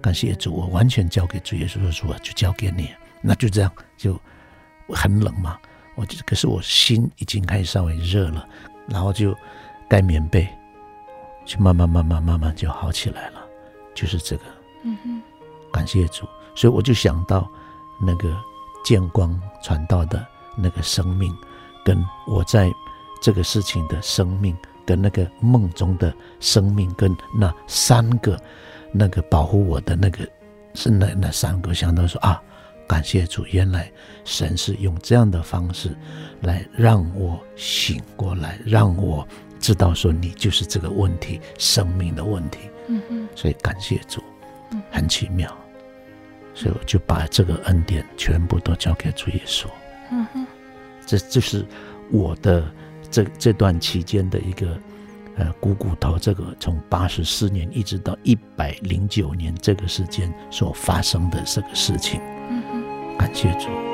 [0.02, 2.90] 感谢主，我完全交给主耶稣的主啊，就交给你。
[3.22, 4.20] 那就这样，就
[4.88, 5.58] 很冷嘛。
[5.96, 8.46] 我就可是我心已经开始稍微热了，
[8.88, 9.36] 然后就
[9.88, 10.48] 盖棉被。
[11.46, 13.40] 就慢慢慢慢慢慢就好起来了，
[13.92, 14.44] 就是这个，
[14.84, 15.22] 嗯哼，
[15.72, 17.50] 感谢主，所以我就想到
[18.00, 18.36] 那个
[18.84, 20.24] 见光传道的
[20.56, 21.34] 那个生命，
[21.82, 22.70] 跟我在
[23.20, 28.38] 这个事情的生命，跟那个梦中的生命，跟那三个
[28.92, 30.28] 那个保护我的那个
[30.74, 32.40] 是那那三个，想到说啊，
[32.90, 33.88] 感谢主，原来
[34.24, 35.96] 神是用这样的方式
[36.40, 39.24] 来让我醒过来，让我。
[39.60, 44.24] 知道说你就是这个问题，生命的问题，嗯嗯，所以感谢主，
[44.90, 45.54] 很奇妙，
[46.54, 49.66] 所以我就把这个恩典全部都交给主耶稣，
[50.10, 50.46] 嗯哼，
[51.04, 51.66] 这就是
[52.10, 52.64] 我的
[53.10, 54.80] 这这段期间的一个
[55.36, 62.18] 呃股骨头，这个从八十四年一直到一百零九年这个时间所发生的这个事情，
[63.32, 63.89] 接住，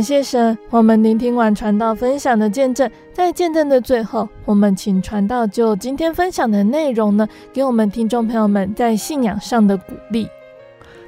[0.00, 0.22] 感谢。
[0.22, 10.26] 神，我们聆听完传道分享的见证，在见证的最后，我们请传道就今天分享的内容呢，给我们听众朋友们在信仰上的鼓励。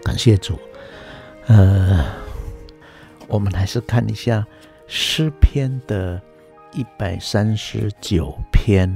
[0.05, 0.59] 感谢主，
[1.47, 2.05] 呃，
[3.29, 4.47] 我们还是看一下
[4.87, 6.21] 诗篇的
[6.75, 8.95] 一百三十九篇，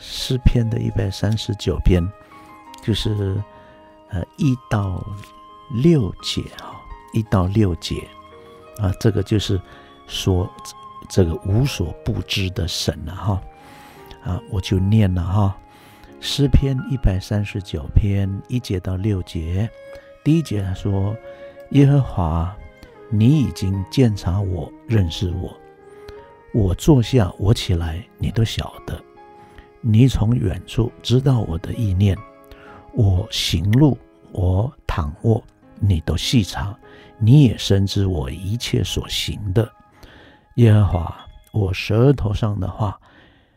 [0.00, 2.02] 诗篇的一百三十九篇，
[2.82, 3.40] 就是
[4.10, 5.00] 呃一到
[5.84, 6.74] 六节哈，
[7.12, 7.94] 一到六节。
[8.78, 9.60] 啊，这个就是
[10.06, 10.50] 说，
[11.08, 13.42] 这个无所不知的神了哈。
[14.24, 15.56] 啊，我就念了哈，
[16.20, 19.70] 《诗篇》一百三十九篇一节到六节。
[20.24, 21.16] 第一节他说
[21.70, 22.56] ：“耶和华，
[23.08, 25.56] 你已经鉴察我，认识我。
[26.52, 29.00] 我坐下，我起来，你都晓得。
[29.80, 32.16] 你从远处知道我的意念。
[32.92, 33.96] 我行路，
[34.32, 35.42] 我躺卧，
[35.78, 36.76] 你都细察。”
[37.18, 39.70] 你也深知我一切所行的，
[40.56, 42.98] 耶和华，我舌头上的话，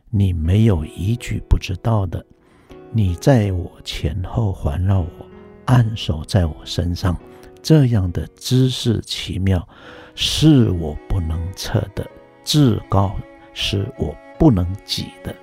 [0.10, 2.26] 你没有一句不知道的。
[2.91, 5.07] 你在我前后环绕我，
[5.66, 7.16] 按手在我身上，
[7.62, 9.68] 这样的知识奇妙，
[10.16, 12.10] 是我不能测的，
[12.43, 13.16] 至高
[13.53, 15.36] 是我不能及的。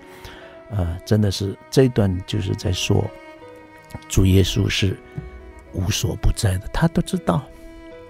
[0.71, 3.05] 呃，真的是这段就是在说，
[4.09, 4.97] 主耶稣是
[5.73, 7.45] 无所不在的，他都知道。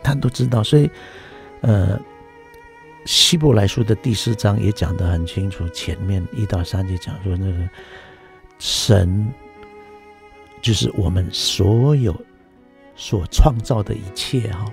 [0.07, 0.89] 他都知道，所以，
[1.63, 1.99] 呃，
[3.05, 5.69] 希伯来书的第四章也讲得很清楚。
[5.71, 7.69] 前面一到三节讲说，那个
[8.61, 9.27] 神
[10.63, 12.15] 就是我们所有
[12.95, 14.65] 所创造的一切哈，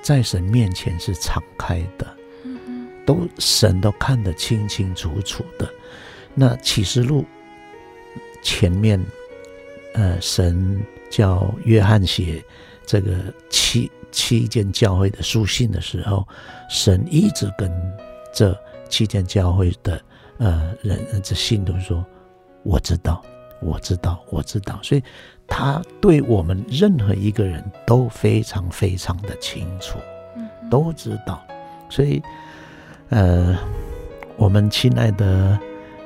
[0.00, 2.16] 在神面前是敞开的，
[3.04, 5.70] 都神都看得清清楚楚的。
[6.34, 7.26] 那启示录
[8.40, 8.98] 前面，
[9.92, 12.42] 呃，神叫约翰写
[12.86, 13.12] 这个
[13.50, 13.90] 七。
[14.10, 16.26] 七间教会的书信的时候，
[16.68, 17.70] 神一直跟
[18.32, 18.56] 这
[18.88, 20.00] 七间教会的
[20.38, 22.04] 呃人这信徒说
[22.64, 23.22] ：“我知道，
[23.60, 25.02] 我知道，我知道。”所以
[25.46, 29.98] 他对我们任何一个人都非常非常的清楚，
[30.70, 31.42] 都知道。
[31.88, 32.22] 所以，
[33.08, 33.58] 呃，
[34.36, 35.58] 我们亲爱的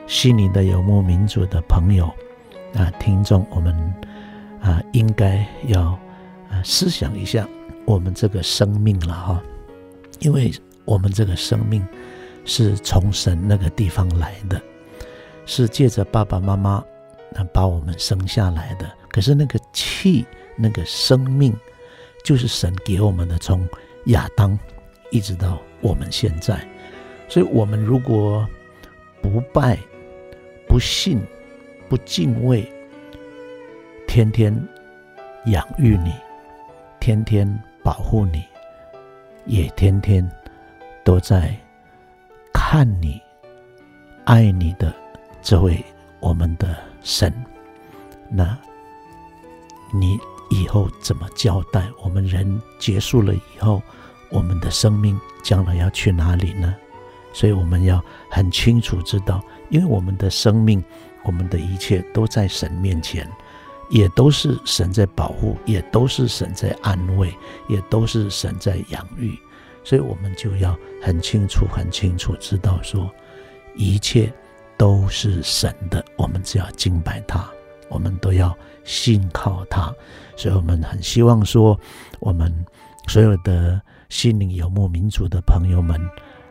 [0.06, 2.06] 悉尼的游牧民族的朋友
[2.74, 3.74] 啊，听众，我们
[4.62, 5.82] 啊，应该要
[6.50, 7.46] 啊思想一下。
[7.84, 9.42] 我们这个生命了哈，
[10.20, 10.52] 因为
[10.84, 11.86] 我们这个生命
[12.44, 14.60] 是从神那个地方来的，
[15.46, 16.84] 是借着爸爸妈妈
[17.52, 18.90] 把我们生下来的。
[19.10, 20.24] 可是那个气，
[20.56, 21.54] 那个生命，
[22.24, 23.68] 就是神给我们的，从
[24.06, 24.58] 亚当
[25.10, 26.66] 一直到我们现在。
[27.28, 28.46] 所以，我们如果
[29.22, 29.78] 不拜、
[30.68, 31.20] 不信、
[31.88, 32.70] 不敬畏，
[34.06, 34.54] 天天
[35.46, 36.12] 养育你，
[37.00, 37.46] 天天
[37.84, 38.42] 保护你，
[39.44, 40.28] 也天天
[41.04, 41.54] 都在
[42.52, 43.20] 看你、
[44.24, 44.92] 爱你的
[45.42, 45.84] 这位
[46.18, 47.30] 我们的神，
[48.30, 48.58] 那
[49.92, 50.18] 你
[50.48, 51.86] 以后怎么交代？
[52.02, 53.82] 我们人结束了以后，
[54.30, 56.74] 我们的生命将来要去哪里呢？
[57.34, 60.82] 所以我们要很清楚知道，因为我们的生命，
[61.24, 63.30] 我们的一切都在神面前，
[63.90, 67.32] 也都是神在保护，也都是神在安慰，
[67.68, 69.38] 也都是神在养育。
[69.82, 73.10] 所以我们就要很清楚、很清楚知道说，
[73.76, 74.32] 一切
[74.76, 77.48] 都是神的，我们只要敬拜他。
[77.90, 79.94] 我们都要信靠他，
[80.36, 81.78] 所以我们很希望说，
[82.18, 82.52] 我们
[83.06, 86.00] 所有的心灵游牧民族的朋友们，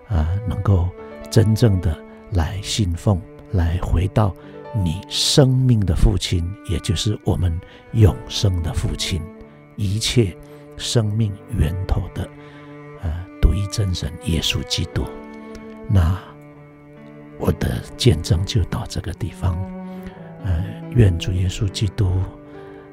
[0.08, 0.88] 啊，能够
[1.32, 1.98] 真正的
[2.32, 3.20] 来信奉，
[3.52, 4.34] 来回到
[4.76, 7.60] 你生命的父亲，也就是我们
[7.92, 9.22] 永生的父亲，
[9.76, 10.36] 一切
[10.78, 12.28] 生命源头的，
[13.02, 15.06] 呃，独一真神耶稣基督。
[15.88, 16.18] 那
[17.38, 19.56] 我的见证就到这个地方。
[20.44, 20.66] 呃，
[20.96, 22.22] 愿主耶稣基督，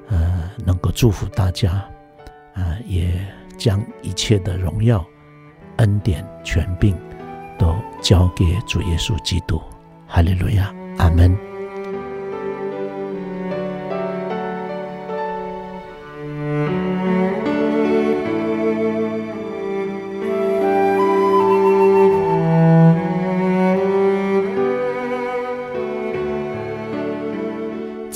[0.08, 1.90] 呃，能够祝福大家，啊、
[2.54, 3.26] 呃，也
[3.56, 5.04] 将一切的荣耀、
[5.78, 6.96] 恩典、权柄，
[7.58, 9.60] 都交给主耶稣基督。
[10.06, 11.49] 哈利路亚，阿门。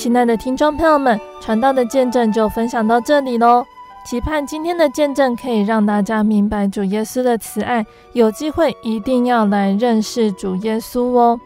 [0.04, 3.64] 亲爱的听众朋友们，传道的见证就分享到这里喽。
[4.04, 11.40] 期盼今天的见证可以让大家明白主耶稣的慈爱，有机会一定要来认识主耶稣哦。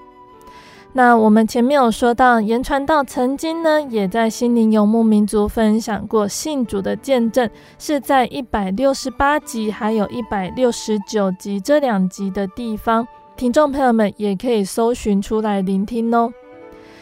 [0.93, 7.49] 那我们前面有说到，言传道曾经呢也在心灵游牧民族分享过信主的见证，
[7.79, 13.07] 是在一百六十八集还有一百六十九集这两集的地方，
[13.37, 16.33] 听众朋友们也可以搜寻出来聆听哦。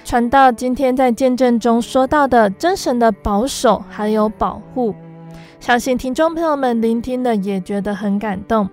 [0.07, 4.95] 传道今天在见证中说到的真神的保守还有保护，
[5.59, 8.69] 相信听众朋友们聆听的也觉得很感动。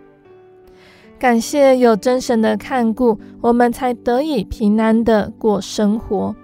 [1.18, 6.36] 感谢有真神的看顾，我们才得以平安的过生活。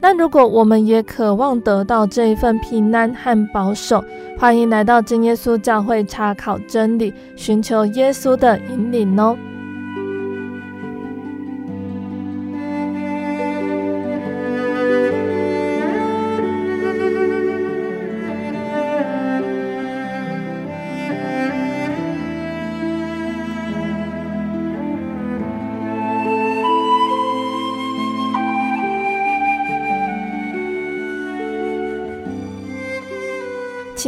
[0.00, 4.02] 那如果我们也渴望得到这一份平安和保守，
[4.36, 9.36] 欢迎来到真耶稣教会查考真理，寻求耶稣的引领哦。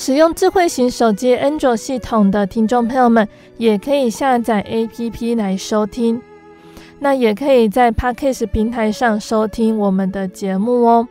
[0.00, 3.28] 使用智慧型手机安卓系统的听众朋友们，
[3.58, 6.18] 也可以下载 APP 来收听。
[7.00, 11.06] 那也可以在 Podcast 平台上收听我们的节目哦。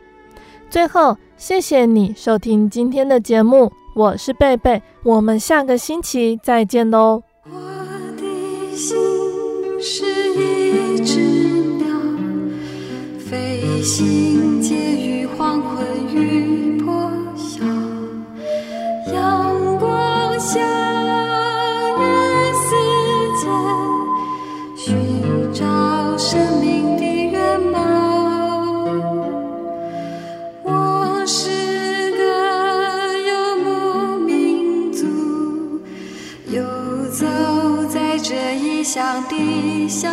[0.68, 7.22] 最后，谢谢你收听今天的节目，我是贝贝，我们下个星期再见喽。
[7.44, 7.60] 我
[8.16, 8.96] 的心
[9.80, 11.20] 是一只
[11.78, 11.96] 鸟，
[13.20, 14.60] 飞行
[20.52, 22.02] 向人
[22.54, 22.68] 世
[23.38, 23.42] 间
[24.74, 27.32] 寻找生命的源
[27.72, 27.74] 泉
[30.64, 32.20] 我是个
[33.28, 33.30] 游
[33.62, 35.06] 牧民族
[36.48, 36.60] 游
[37.12, 37.24] 走
[37.88, 40.10] 在这异乡的小